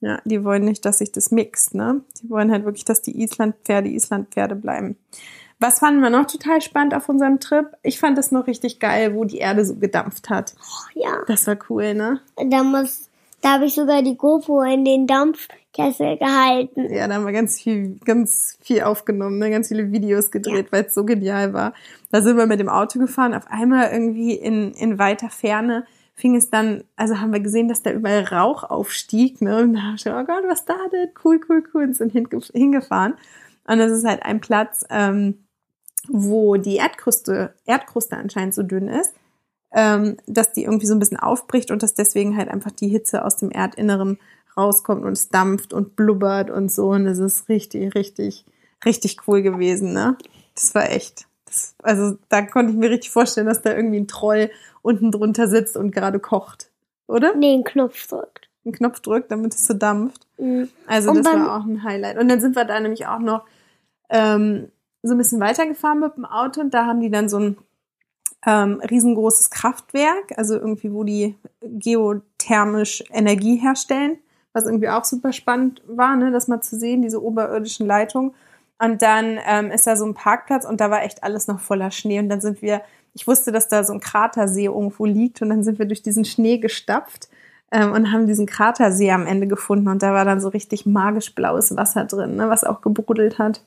Ja, 0.01 0.20
die 0.25 0.43
wollen 0.43 0.65
nicht, 0.65 0.84
dass 0.84 0.98
sich 0.98 1.12
das 1.12 1.29
mixt, 1.31 1.75
ne? 1.75 2.01
Die 2.22 2.29
wollen 2.29 2.51
halt 2.51 2.65
wirklich, 2.65 2.86
dass 2.86 3.03
die 3.03 3.22
Islandpferde 3.22 3.88
Islandpferde 3.89 4.55
bleiben. 4.55 4.98
Was 5.60 5.77
fanden 5.77 6.01
wir 6.01 6.10
noch 6.10 6.25
total 6.25 6.60
spannend 6.60 6.96
auf 6.96 7.08
unserem 7.08 7.39
Trip? 7.39 7.67
Ich 7.84 8.00
fand 8.00 8.17
das 8.17 8.31
noch 8.31 8.48
richtig 8.48 8.79
geil, 8.79 9.13
wo 9.13 9.25
die 9.25 9.38
Erde 9.38 9.63
so 9.63 9.75
gedampft 9.75 10.31
hat. 10.31 10.55
Ja, 10.96 11.20
Das 11.27 11.46
war 11.46 11.55
cool, 11.70 11.93
ne? 11.93 12.20
da 12.50 12.63
muss, 12.63 13.10
da 13.41 13.53
habe 13.53 13.65
ich 13.65 13.75
sogar 13.75 14.01
die 14.01 14.17
GoPro 14.17 14.63
in 14.63 14.86
den 14.86 15.05
Dampfkessel 15.05 16.17
gehalten. 16.17 16.91
Ja, 16.91 17.08
da 17.08 17.13
haben 17.13 17.27
wir 17.27 17.31
ganz 17.31 17.62
viel, 17.62 18.00
ganz 18.03 18.58
viel 18.62 18.81
aufgenommen, 18.81 19.38
ne? 19.38 19.51
ganz 19.51 19.67
viele 19.67 19.91
Videos 19.91 20.31
gedreht, 20.31 20.72
weil 20.72 20.86
es 20.86 20.96
so 20.96 21.05
genial 21.05 21.53
war. 21.53 21.74
Da 22.12 22.24
sind 22.24 22.38
wir 22.38 22.48
mit 22.48 22.60
dem 22.60 22.70
Auto 22.70 22.98
gefahren, 22.98 23.36
auf 23.36 23.46
einmal 23.48 23.91
irgendwie 23.91 24.34
in, 24.34 24.72
in 24.72 24.98
weiter 24.98 25.29
Ferne 25.29 25.86
fing 26.21 26.35
es 26.35 26.49
dann, 26.51 26.83
also 26.95 27.19
haben 27.19 27.33
wir 27.33 27.39
gesehen, 27.39 27.67
dass 27.67 27.81
da 27.81 27.91
überall 27.91 28.23
Rauch 28.23 28.63
aufstieg, 28.63 29.41
ne? 29.41 29.63
Und 29.63 29.73
da 29.73 29.81
haben 29.81 29.97
wir 30.01 30.15
oh 30.15 30.23
Gott, 30.23 30.43
was 30.47 30.65
da 30.65 30.77
denn? 30.91 31.09
Cool, 31.25 31.41
cool, 31.49 31.63
cool, 31.73 31.83
und 31.83 31.97
sind 31.97 32.13
hinge- 32.13 32.51
hingefahren. 32.53 33.15
Und 33.67 33.79
das 33.79 33.91
ist 33.91 34.05
halt 34.05 34.23
ein 34.23 34.39
Platz, 34.39 34.85
ähm, 34.89 35.45
wo 36.07 36.55
die 36.57 36.77
Erdkruste, 36.77 37.55
Erdkruste 37.65 38.17
anscheinend 38.17 38.53
so 38.53 38.63
dünn 38.63 38.87
ist, 38.87 39.13
ähm, 39.73 40.17
dass 40.27 40.53
die 40.53 40.63
irgendwie 40.63 40.85
so 40.85 40.93
ein 40.93 40.99
bisschen 40.99 41.19
aufbricht 41.19 41.71
und 41.71 41.81
dass 41.81 41.93
deswegen 41.93 42.37
halt 42.37 42.49
einfach 42.49 42.71
die 42.71 42.89
Hitze 42.89 43.25
aus 43.25 43.37
dem 43.37 43.49
Erdinneren 43.51 44.19
rauskommt 44.55 45.03
und 45.03 45.13
es 45.13 45.29
dampft 45.29 45.73
und 45.73 45.95
blubbert 45.95 46.51
und 46.51 46.71
so. 46.71 46.89
Und 46.89 47.05
das 47.05 47.17
ist 47.17 47.49
richtig, 47.49 47.95
richtig, 47.95 48.45
richtig 48.85 49.27
cool 49.27 49.41
gewesen, 49.41 49.93
ne? 49.93 50.17
Das 50.53 50.75
war 50.75 50.89
echt. 50.89 51.25
Das, 51.45 51.75
also 51.83 52.17
da 52.29 52.43
konnte 52.43 52.71
ich 52.71 52.77
mir 52.77 52.89
richtig 52.89 53.11
vorstellen, 53.11 53.47
dass 53.47 53.61
da 53.61 53.73
irgendwie 53.75 53.99
ein 53.99 54.07
Troll 54.07 54.51
unten 54.81 55.11
drunter 55.11 55.47
sitzt 55.47 55.77
und 55.77 55.91
gerade 55.91 56.19
kocht. 56.19 56.69
Oder? 57.07 57.35
Nee, 57.35 57.53
einen 57.53 57.63
Knopf 57.63 58.07
drückt. 58.07 58.50
Einen 58.65 58.73
Knopf 58.73 59.00
drückt, 59.00 59.31
damit 59.31 59.53
es 59.53 59.67
so 59.67 59.73
dampft. 59.73 60.27
Mhm. 60.38 60.69
Also 60.88 61.11
Und 61.11 61.25
das 61.25 61.33
war 61.33 61.57
auch 61.57 61.65
ein 61.65 61.83
Highlight. 61.83 62.17
Und 62.17 62.29
dann 62.29 62.41
sind 62.41 62.55
wir 62.55 62.65
da 62.65 62.79
nämlich 62.79 63.07
auch 63.07 63.19
noch 63.19 63.43
ähm, 64.09 64.71
so 65.03 65.13
ein 65.13 65.17
bisschen 65.17 65.39
weitergefahren 65.39 66.00
mit 66.00 66.15
dem 66.15 66.25
Auto 66.25 66.61
und 66.61 66.73
da 66.73 66.85
haben 66.85 67.01
die 67.01 67.09
dann 67.09 67.27
so 67.27 67.39
ein 67.39 67.57
ähm, 68.45 68.81
riesengroßes 68.89 69.50
Kraftwerk, 69.50 70.38
also 70.38 70.55
irgendwie, 70.55 70.93
wo 70.93 71.03
die 71.03 71.35
geothermisch 71.61 73.03
Energie 73.11 73.57
herstellen, 73.57 74.17
was 74.53 74.65
irgendwie 74.65 74.89
auch 74.89 75.05
super 75.05 75.31
spannend 75.31 75.81
war, 75.88 76.15
ne, 76.15 76.31
das 76.31 76.47
mal 76.47 76.61
zu 76.61 76.77
sehen, 76.77 77.01
diese 77.01 77.23
oberirdischen 77.23 77.85
Leitungen. 77.85 78.33
Und 78.81 79.01
dann 79.01 79.38
ähm, 79.45 79.69
ist 79.69 79.85
da 79.85 79.95
so 79.95 80.05
ein 80.05 80.15
Parkplatz 80.15 80.65
und 80.65 80.81
da 80.81 80.89
war 80.89 81.03
echt 81.03 81.23
alles 81.23 81.47
noch 81.47 81.59
voller 81.59 81.91
Schnee. 81.91 82.19
Und 82.19 82.29
dann 82.29 82.41
sind 82.41 82.61
wir, 82.61 82.81
ich 83.13 83.27
wusste, 83.27 83.51
dass 83.51 83.67
da 83.67 83.83
so 83.83 83.93
ein 83.93 84.00
Kratersee 84.00 84.65
irgendwo 84.65 85.05
liegt 85.05 85.41
und 85.41 85.50
dann 85.50 85.63
sind 85.63 85.77
wir 85.77 85.85
durch 85.85 86.01
diesen 86.01 86.25
Schnee 86.25 86.57
gestapft 86.57 87.29
ähm, 87.71 87.91
und 87.91 88.11
haben 88.11 88.27
diesen 88.27 88.45
Kratersee 88.45 89.11
am 89.11 89.27
Ende 89.27 89.47
gefunden 89.47 89.88
und 89.88 90.01
da 90.01 90.13
war 90.13 90.25
dann 90.25 90.41
so 90.41 90.50
richtig 90.50 90.85
magisch 90.85 91.35
blaues 91.35 91.75
Wasser 91.75 92.05
drin, 92.05 92.35
ne, 92.35 92.50
was 92.50 92.63
auch 92.63 92.81
gebruddelt 92.81 93.39
hat. 93.39 93.63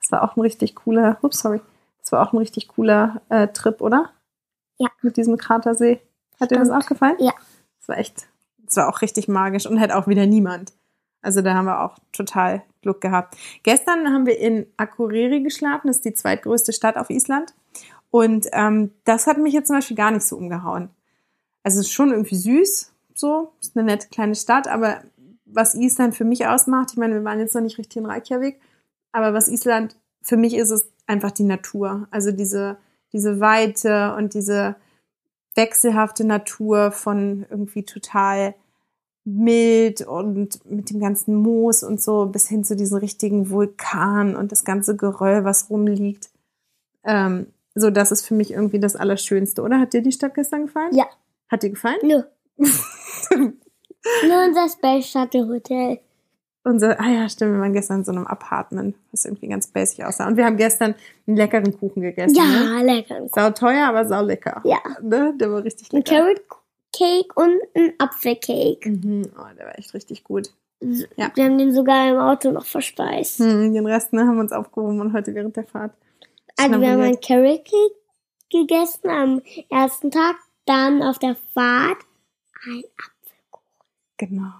Das 0.00 0.12
war 0.12 0.22
auch 0.22 0.36
ein 0.36 0.40
richtig 0.40 0.74
cooler, 0.74 1.18
ups, 1.22 1.40
sorry, 1.40 1.60
das 2.00 2.12
war 2.12 2.26
auch 2.26 2.32
ein 2.32 2.38
richtig 2.38 2.68
cooler 2.68 3.22
äh, 3.28 3.48
Trip, 3.48 3.80
oder? 3.80 4.10
Ja. 4.78 4.88
Mit 5.02 5.16
diesem 5.16 5.36
Kratersee. 5.36 6.00
Hat 6.40 6.50
dir 6.50 6.58
das 6.58 6.68
Stimmt. 6.68 6.82
auch 6.82 6.88
gefallen? 6.88 7.16
Ja. 7.18 7.32
Das 7.78 7.88
war 7.88 7.98
echt, 7.98 8.26
das 8.58 8.76
war 8.76 8.88
auch 8.88 9.00
richtig 9.00 9.28
magisch 9.28 9.66
und 9.66 9.80
halt 9.80 9.92
auch 9.92 10.06
wieder 10.06 10.26
niemand. 10.26 10.72
Also 11.20 11.40
da 11.40 11.54
haben 11.54 11.66
wir 11.66 11.80
auch 11.80 11.98
total 12.12 12.62
Glück 12.82 13.00
gehabt. 13.00 13.36
Gestern 13.62 14.12
haben 14.12 14.26
wir 14.26 14.38
in 14.38 14.66
Akureyri 14.76 15.42
geschlafen, 15.42 15.86
das 15.86 15.96
ist 15.96 16.04
die 16.04 16.14
zweitgrößte 16.14 16.72
Stadt 16.72 16.96
auf 16.96 17.10
Island. 17.10 17.54
Und 18.10 18.48
ähm, 18.52 18.90
das 19.04 19.26
hat 19.26 19.38
mich 19.38 19.54
jetzt 19.54 19.68
zum 19.68 19.76
Beispiel 19.76 19.96
gar 19.96 20.10
nicht 20.10 20.26
so 20.26 20.36
umgehauen. 20.36 20.90
Also 21.62 21.80
es 21.80 21.86
ist 21.86 21.92
schon 21.92 22.10
irgendwie 22.10 22.36
süß, 22.36 22.92
so, 23.14 23.52
ist 23.60 23.76
eine 23.76 23.86
nette 23.86 24.08
kleine 24.08 24.34
Stadt, 24.34 24.68
aber 24.68 25.02
was 25.46 25.74
Island 25.74 26.14
für 26.14 26.24
mich 26.24 26.46
ausmacht, 26.46 26.90
ich 26.92 26.98
meine, 26.98 27.14
wir 27.14 27.24
waren 27.24 27.38
jetzt 27.38 27.54
noch 27.54 27.62
nicht 27.62 27.78
richtig 27.78 27.98
in 27.98 28.06
Reykjavik, 28.06 28.60
aber 29.12 29.32
was 29.32 29.48
Island 29.48 29.96
für 30.22 30.36
mich 30.36 30.54
ist, 30.54 30.70
ist 30.70 30.90
einfach 31.06 31.30
die 31.30 31.44
Natur. 31.44 32.08
Also 32.10 32.32
diese, 32.32 32.78
diese 33.12 33.40
Weite 33.40 34.14
und 34.16 34.34
diese 34.34 34.76
wechselhafte 35.54 36.24
Natur 36.24 36.92
von 36.92 37.46
irgendwie 37.50 37.84
total 37.84 38.54
mild 39.24 40.02
und 40.02 40.64
mit 40.70 40.90
dem 40.90 41.00
ganzen 41.00 41.36
Moos 41.36 41.82
und 41.82 42.00
so 42.00 42.26
bis 42.26 42.48
hin 42.48 42.64
zu 42.64 42.74
diesen 42.74 42.98
richtigen 42.98 43.50
Vulkan 43.50 44.34
und 44.34 44.52
das 44.52 44.64
ganze 44.64 44.96
Geröll, 44.96 45.44
was 45.44 45.70
rumliegt. 45.70 46.30
Ähm, 47.04 47.46
so, 47.74 47.90
das 47.90 48.12
ist 48.12 48.26
für 48.26 48.34
mich 48.34 48.52
irgendwie 48.52 48.80
das 48.80 48.96
Allerschönste, 48.96 49.62
oder? 49.62 49.78
Hat 49.78 49.92
dir 49.92 50.02
die 50.02 50.12
Stadt 50.12 50.34
gestern 50.34 50.66
gefallen? 50.66 50.94
Ja. 50.94 51.06
Hat 51.48 51.62
dir 51.62 51.70
gefallen? 51.70 51.98
Nö. 52.02 52.22
Nur 54.26 54.44
unser 54.46 54.68
Space 54.68 55.06
Shuttle 55.06 55.48
Hotel. 55.48 56.00
Unser, 56.64 57.00
ah 57.00 57.08
ja, 57.08 57.28
stimmt, 57.28 57.54
wir 57.54 57.60
waren 57.60 57.72
gestern 57.72 57.98
in 57.98 58.04
so 58.04 58.12
einem 58.12 58.26
Apartment, 58.26 58.94
was 59.10 59.24
irgendwie 59.24 59.48
ganz 59.48 59.66
basic 59.66 60.04
aussah. 60.04 60.28
Und 60.28 60.36
wir 60.36 60.44
haben 60.44 60.56
gestern 60.56 60.94
einen 61.26 61.36
leckeren 61.36 61.76
Kuchen 61.76 62.02
gegessen. 62.02 62.34
Ne? 62.34 62.40
Ja, 62.40 62.82
lecker. 62.82 63.28
Sau 63.34 63.50
teuer, 63.50 63.88
aber 63.88 64.04
sau 64.06 64.22
lecker. 64.22 64.60
Ja. 64.64 64.78
Ne? 65.00 65.34
Der 65.40 65.50
war 65.50 65.64
richtig 65.64 65.92
Ein 65.92 65.98
lecker. 65.98 66.16
Carrot 66.16 66.48
Cake 66.92 67.32
und 67.34 67.60
ein 67.74 67.94
Apfelcake. 67.98 68.86
Mhm. 68.86 69.30
Oh, 69.36 69.54
der 69.56 69.66
war 69.66 69.78
echt 69.78 69.94
richtig 69.94 70.24
gut. 70.24 70.52
Ja. 71.16 71.30
Wir 71.34 71.44
haben 71.44 71.58
den 71.58 71.72
sogar 71.72 72.10
im 72.10 72.18
Auto 72.18 72.50
noch 72.50 72.66
verspeist. 72.66 73.38
Hm, 73.38 73.72
den 73.72 73.86
Rest 73.86 74.12
ne, 74.12 74.22
haben 74.22 74.36
wir 74.36 74.42
uns 74.42 74.52
aufgehoben 74.52 75.00
und 75.00 75.12
heute 75.12 75.34
während 75.34 75.56
der 75.56 75.64
Fahrt. 75.64 75.92
Also 76.56 76.80
wir 76.80 76.90
haben 76.90 77.00
schnabuliert. 77.00 77.16
ein 77.16 77.20
Carrot 77.20 77.64
Cake 77.64 77.94
gegessen 78.50 79.08
am 79.08 79.42
ersten 79.70 80.10
Tag, 80.10 80.36
dann 80.66 81.02
auf 81.02 81.18
der 81.18 81.36
Fahrt 81.54 81.98
ein 82.66 82.82
Genau. 84.18 84.52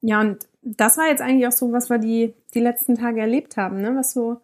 Ja, 0.00 0.20
und 0.20 0.48
das 0.62 0.96
war 0.96 1.06
jetzt 1.06 1.22
eigentlich 1.22 1.46
auch 1.46 1.52
so, 1.52 1.72
was 1.72 1.88
wir 1.88 1.98
die, 1.98 2.34
die 2.54 2.60
letzten 2.60 2.96
Tage 2.96 3.20
erlebt 3.20 3.56
haben, 3.56 3.80
ne? 3.80 3.94
Was 3.94 4.12
so 4.12 4.40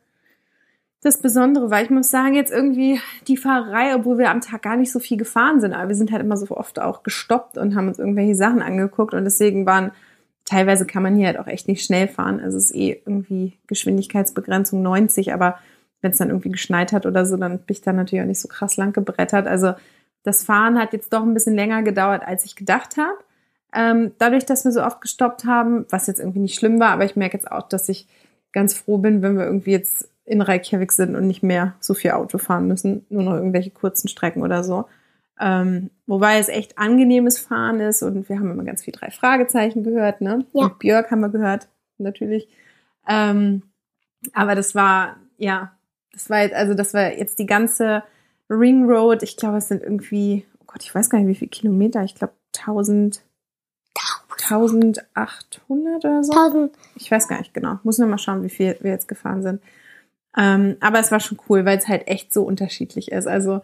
das 1.05 1.19
Besondere 1.19 1.71
war. 1.71 1.83
Ich 1.83 1.91
muss 1.91 2.11
sagen, 2.11 2.35
jetzt 2.35 2.51
irgendwie 2.51 2.99
die 3.29 3.37
Fahrerei, 3.37 3.95
obwohl 3.95 4.17
wir 4.17 4.31
am 4.31 4.41
Tag 4.41 4.63
gar 4.63 4.77
nicht 4.77 4.91
so 4.91 4.99
viel 4.99 5.19
gefahren 5.19 5.61
sind, 5.61 5.75
aber 5.75 5.89
wir 5.89 5.97
sind 5.97 6.11
halt 6.11 6.23
immer 6.23 6.39
so 6.39 6.57
oft 6.57 6.81
auch 6.81 7.03
gestoppt 7.03 7.59
und 7.59 7.77
haben 7.77 7.89
uns 7.89 7.99
irgendwelche 7.99 8.35
Sachen 8.35 8.63
angeguckt 8.63 9.13
und 9.13 9.25
deswegen 9.25 9.67
waren, 9.67 9.93
teilweise 10.47 10.87
kann 10.87 11.03
man 11.03 11.15
hier 11.15 11.27
halt 11.27 11.39
auch 11.39 11.47
echt 11.47 11.69
nicht 11.69 11.85
schnell 11.85 12.09
fahren. 12.09 12.41
Also 12.41 12.57
es 12.57 12.71
ist 12.71 12.75
eh 12.75 13.03
irgendwie 13.05 13.59
Geschwindigkeitsbegrenzung 13.67 14.81
90, 14.81 15.35
aber 15.35 15.59
wenn 16.01 16.13
es 16.13 16.19
dann 16.19 16.31
irgendwie 16.31 16.51
geschneit 16.51 16.93
hat 16.93 17.05
oder 17.05 17.27
so, 17.27 17.37
dann 17.37 17.59
bin 17.59 17.65
ich 17.69 17.83
da 17.83 17.93
natürlich 17.93 18.23
auch 18.23 18.29
nicht 18.29 18.41
so 18.41 18.49
krass 18.49 18.79
lang 18.79 18.95
gebrettert. 18.95 19.47
Also 19.47 19.75
das 20.23 20.43
Fahren 20.43 20.79
hat 20.79 20.95
jetzt 20.95 21.13
doch 21.13 21.23
ein 21.23 21.35
bisschen 21.35 21.55
länger 21.55 21.83
gedauert, 21.83 22.23
als 22.27 22.47
ich 22.47 22.57
gedacht 22.57 22.97
habe. 22.97 23.19
Ähm, 23.75 24.13
dadurch, 24.19 24.47
dass 24.47 24.65
wir 24.65 24.73
so 24.73 24.83
oft 24.83 25.03
gestoppt 25.03 25.45
haben, 25.45 25.85
was 25.91 26.07
jetzt 26.07 26.21
irgendwie 26.21 26.39
nicht 26.39 26.59
schlimm 26.59 26.81
war, 26.81 26.93
aber 26.93 27.05
ich 27.05 27.17
merke 27.17 27.37
jetzt 27.37 27.51
auch, 27.51 27.69
dass 27.69 27.91
ich 27.91 28.07
ganz 28.53 28.73
froh 28.73 28.97
bin, 28.99 29.21
wenn 29.21 29.37
wir 29.37 29.45
irgendwie 29.45 29.73
jetzt 29.73 30.09
in 30.25 30.41
Reykjavik 30.41 30.93
sind 30.93 31.17
und 31.17 31.27
nicht 31.27 31.43
mehr 31.43 31.75
so 31.81 31.95
viel 31.95 32.13
Auto 32.13 32.39
fahren 32.39 32.67
müssen, 32.67 33.05
nur 33.11 33.23
noch 33.23 33.35
irgendwelche 33.35 33.71
kurzen 33.71 34.09
Strecken 34.09 34.43
oder 34.43 34.65
so. 34.65 34.87
Ähm, 35.39 35.91
wobei 36.07 36.39
es 36.39 36.49
echt 36.49 36.79
angenehmes 36.79 37.39
Fahren 37.39 37.81
ist 37.81 38.03
und 38.03 38.29
wir 38.29 38.39
haben 38.39 38.51
immer 38.51 38.65
ganz 38.65 38.85
viel 38.85 38.95
drei 38.95 39.11
Fragezeichen 39.11 39.83
gehört, 39.83 40.21
ne? 40.21 40.47
Ja. 40.53 40.65
Und 40.65 40.79
Björk 40.79 41.11
haben 41.11 41.21
wir 41.21 41.29
gehört, 41.29 41.69
natürlich. 41.99 42.49
Ähm, 43.09 43.63
aber 44.33 44.55
das 44.55 44.75
war, 44.75 45.17
ja, 45.37 45.73
das 46.13 46.31
war 46.31 46.43
jetzt, 46.43 46.55
also 46.55 46.75
das 46.75 46.95
war 46.95 47.13
jetzt 47.13 47.39
die 47.39 47.47
ganze 47.47 48.05
Ring 48.49 48.89
Road. 48.89 49.23
Ich 49.23 49.37
glaube, 49.37 49.59
es 49.59 49.69
sind 49.69 49.83
irgendwie, 49.83 50.47
oh 50.61 50.65
Gott, 50.67 50.83
ich 50.83 50.95
weiß 50.95 51.11
gar 51.11 51.19
nicht, 51.19 51.29
wie 51.29 51.35
viele 51.35 51.51
Kilometer. 51.51 52.05
Ich 52.05 52.15
glaube, 52.15 52.35
1000, 52.57 53.23
1800 54.49 56.05
oder 56.05 56.25
so. 56.25 56.33
1000. 56.33 56.73
Ich 56.95 57.11
weiß 57.11 57.29
gar 57.29 57.39
nicht 57.39 57.53
genau. 57.53 57.79
Muss 57.83 57.99
nur 57.99 58.09
mal 58.09 58.19
schauen, 58.19 58.43
wie 58.43 58.51
viel 58.51 58.77
wir 58.81 58.93
jetzt 58.93 59.09
gefahren 59.09 59.43
sind. 59.43 59.61
Ähm, 60.37 60.77
aber 60.81 60.99
es 61.01 61.11
war 61.11 61.21
schon 61.21 61.39
cool, 61.49 61.65
weil 61.65 61.79
es 61.79 61.89
halt 61.89 62.09
echt 62.09 62.33
so 62.33 62.43
unterschiedlich 62.43 63.13
ist. 63.13 63.27
Also 63.27 63.63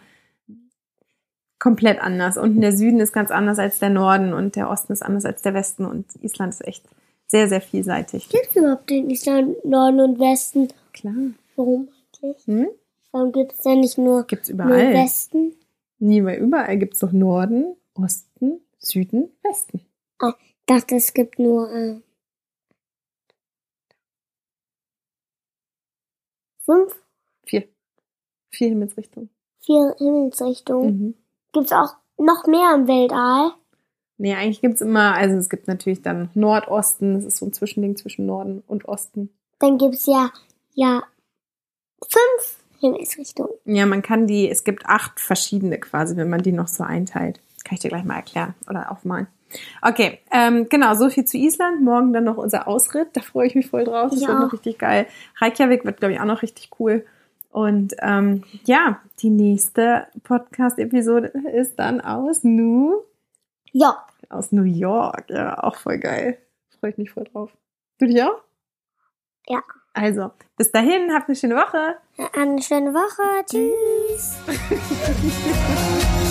komplett 1.59 2.01
anders. 2.01 2.37
Und 2.37 2.61
der 2.61 2.73
Süden 2.73 3.01
ist 3.01 3.13
ganz 3.13 3.31
anders 3.31 3.59
als 3.59 3.79
der 3.79 3.91
Norden 3.91 4.33
und 4.33 4.57
der 4.57 4.71
Osten 4.71 4.93
ist 4.93 5.03
anders 5.03 5.25
als 5.25 5.43
der 5.43 5.55
Westen 5.55 5.85
und 5.85 6.07
Island 6.23 6.55
ist 6.55 6.67
echt 6.67 6.85
sehr, 7.27 7.49
sehr 7.49 7.61
vielseitig. 7.61 8.29
Gibt 8.29 8.49
es 8.51 8.57
überhaupt 8.57 8.91
in 8.91 9.11
Island 9.11 9.65
Norden 9.65 10.01
und 10.01 10.19
Westen? 10.19 10.69
Klar. 10.93 11.15
Warum 11.55 11.89
eigentlich? 12.23 12.47
Hm? 12.47 12.69
Warum 13.13 13.33
gibt 13.33 13.53
es 13.53 13.59
denn 13.59 13.81
nicht 13.81 13.99
nur, 13.99 14.25
Gibt's 14.25 14.49
nur 14.49 14.65
überall. 14.67 14.95
Westen? 14.95 15.53
Nie, 15.99 16.25
weil 16.25 16.39
überall 16.39 16.79
gibt's 16.79 17.01
doch 17.01 17.13
Norden, 17.13 17.77
Osten, 17.95 18.61
Süden, 18.79 19.31
Westen. 19.43 19.81
Ich 20.23 20.67
dachte, 20.67 20.95
es 20.97 21.13
gibt 21.13 21.39
nur 21.39 21.71
äh, 21.73 21.97
fünf, 26.65 26.95
Vier. 27.45 27.69
Vier 28.51 28.69
Himmelsrichtungen. 28.69 29.31
vier 29.61 29.95
Himmelsrichtungen. 29.99 30.87
Mhm. 30.99 31.15
Gibt 31.53 31.67
es 31.67 31.73
auch 31.73 31.95
noch 32.19 32.47
mehr 32.47 32.75
im 32.75 32.87
Weltall? 32.89 33.53
Nee, 34.19 34.35
eigentlich 34.35 34.61
gibt's 34.61 34.81
immer, 34.83 35.15
also 35.15 35.37
es 35.37 35.49
gibt 35.49 35.67
natürlich 35.67 36.03
dann 36.03 36.29
Nordosten, 36.35 37.15
das 37.15 37.25
ist 37.25 37.39
so 37.39 37.47
ein 37.47 37.53
Zwischending 37.53 37.97
zwischen 37.97 38.27
Norden 38.27 38.63
und 38.67 38.87
Osten. 38.87 39.31
Dann 39.61 39.79
gibt 39.79 39.95
es 39.95 40.07
ja, 40.07 40.31
ja 40.75 41.03
fünf 42.03 42.63
Himmelsrichtungen. 42.81 43.53
Ja, 43.65 43.87
man 43.87 44.03
kann 44.03 44.27
die, 44.27 44.51
es 44.51 44.65
gibt 44.65 44.85
acht 44.87 45.21
verschiedene 45.21 45.79
quasi, 45.79 46.17
wenn 46.17 46.29
man 46.29 46.43
die 46.43 46.53
noch 46.53 46.69
so 46.69 46.85
einteilt. 46.85 47.41
Kann 47.65 47.75
ich 47.75 47.81
dir 47.81 47.89
gleich 47.89 48.05
mal 48.05 48.17
erklären 48.17 48.55
oder 48.69 48.91
aufmalen. 48.91 49.27
Okay, 49.83 50.21
ähm, 50.33 50.69
genau, 50.69 50.95
so 50.95 51.09
viel 51.11 51.25
zu 51.25 51.37
Island. 51.37 51.83
Morgen 51.83 52.13
dann 52.13 52.25
noch 52.25 52.37
unser 52.37 52.69
Ausritt. 52.69 53.09
Da 53.15 53.21
freue 53.21 53.47
ich 53.47 53.55
mich 53.55 53.69
voll 53.69 53.85
drauf. 53.85 54.11
Das 54.11 54.21
Ich 54.21 54.27
wird 54.29 54.39
noch 54.39 54.53
richtig 54.53 54.79
geil. 54.79 55.07
Reykjavik 55.41 55.85
wird, 55.85 55.99
glaube 55.99 56.15
ich, 56.15 56.21
auch 56.21 56.25
noch 56.25 56.43
richtig 56.43 56.71
cool. 56.79 57.05
Und 57.51 57.95
ähm, 58.01 58.45
ja, 58.65 59.01
die 59.21 59.31
nächste 59.31 60.07
Podcast-Episode 60.23 61.33
ist 61.53 61.79
dann 61.79 62.01
aus 62.01 62.45
New, 62.45 63.01
Ja, 63.73 64.07
aus 64.29 64.53
New 64.53 64.63
York. 64.63 65.25
Ja, 65.31 65.59
auch 65.63 65.75
voll 65.77 65.99
geil. 65.99 66.39
Freue 66.79 66.91
ich 66.93 66.99
mich 66.99 67.11
voll 67.11 67.25
drauf. 67.25 67.51
Du 67.99 68.07
dich 68.07 68.23
auch? 68.23 68.41
Ja. 69.49 69.63
Also, 69.93 70.31
bis 70.57 70.71
dahin, 70.71 71.13
habt 71.13 71.29
eine 71.29 71.35
schöne 71.35 71.57
Woche. 71.57 71.97
eine 72.39 72.63
schöne 72.63 72.95
Woche. 72.95 73.45
Tschüss. 73.51 74.37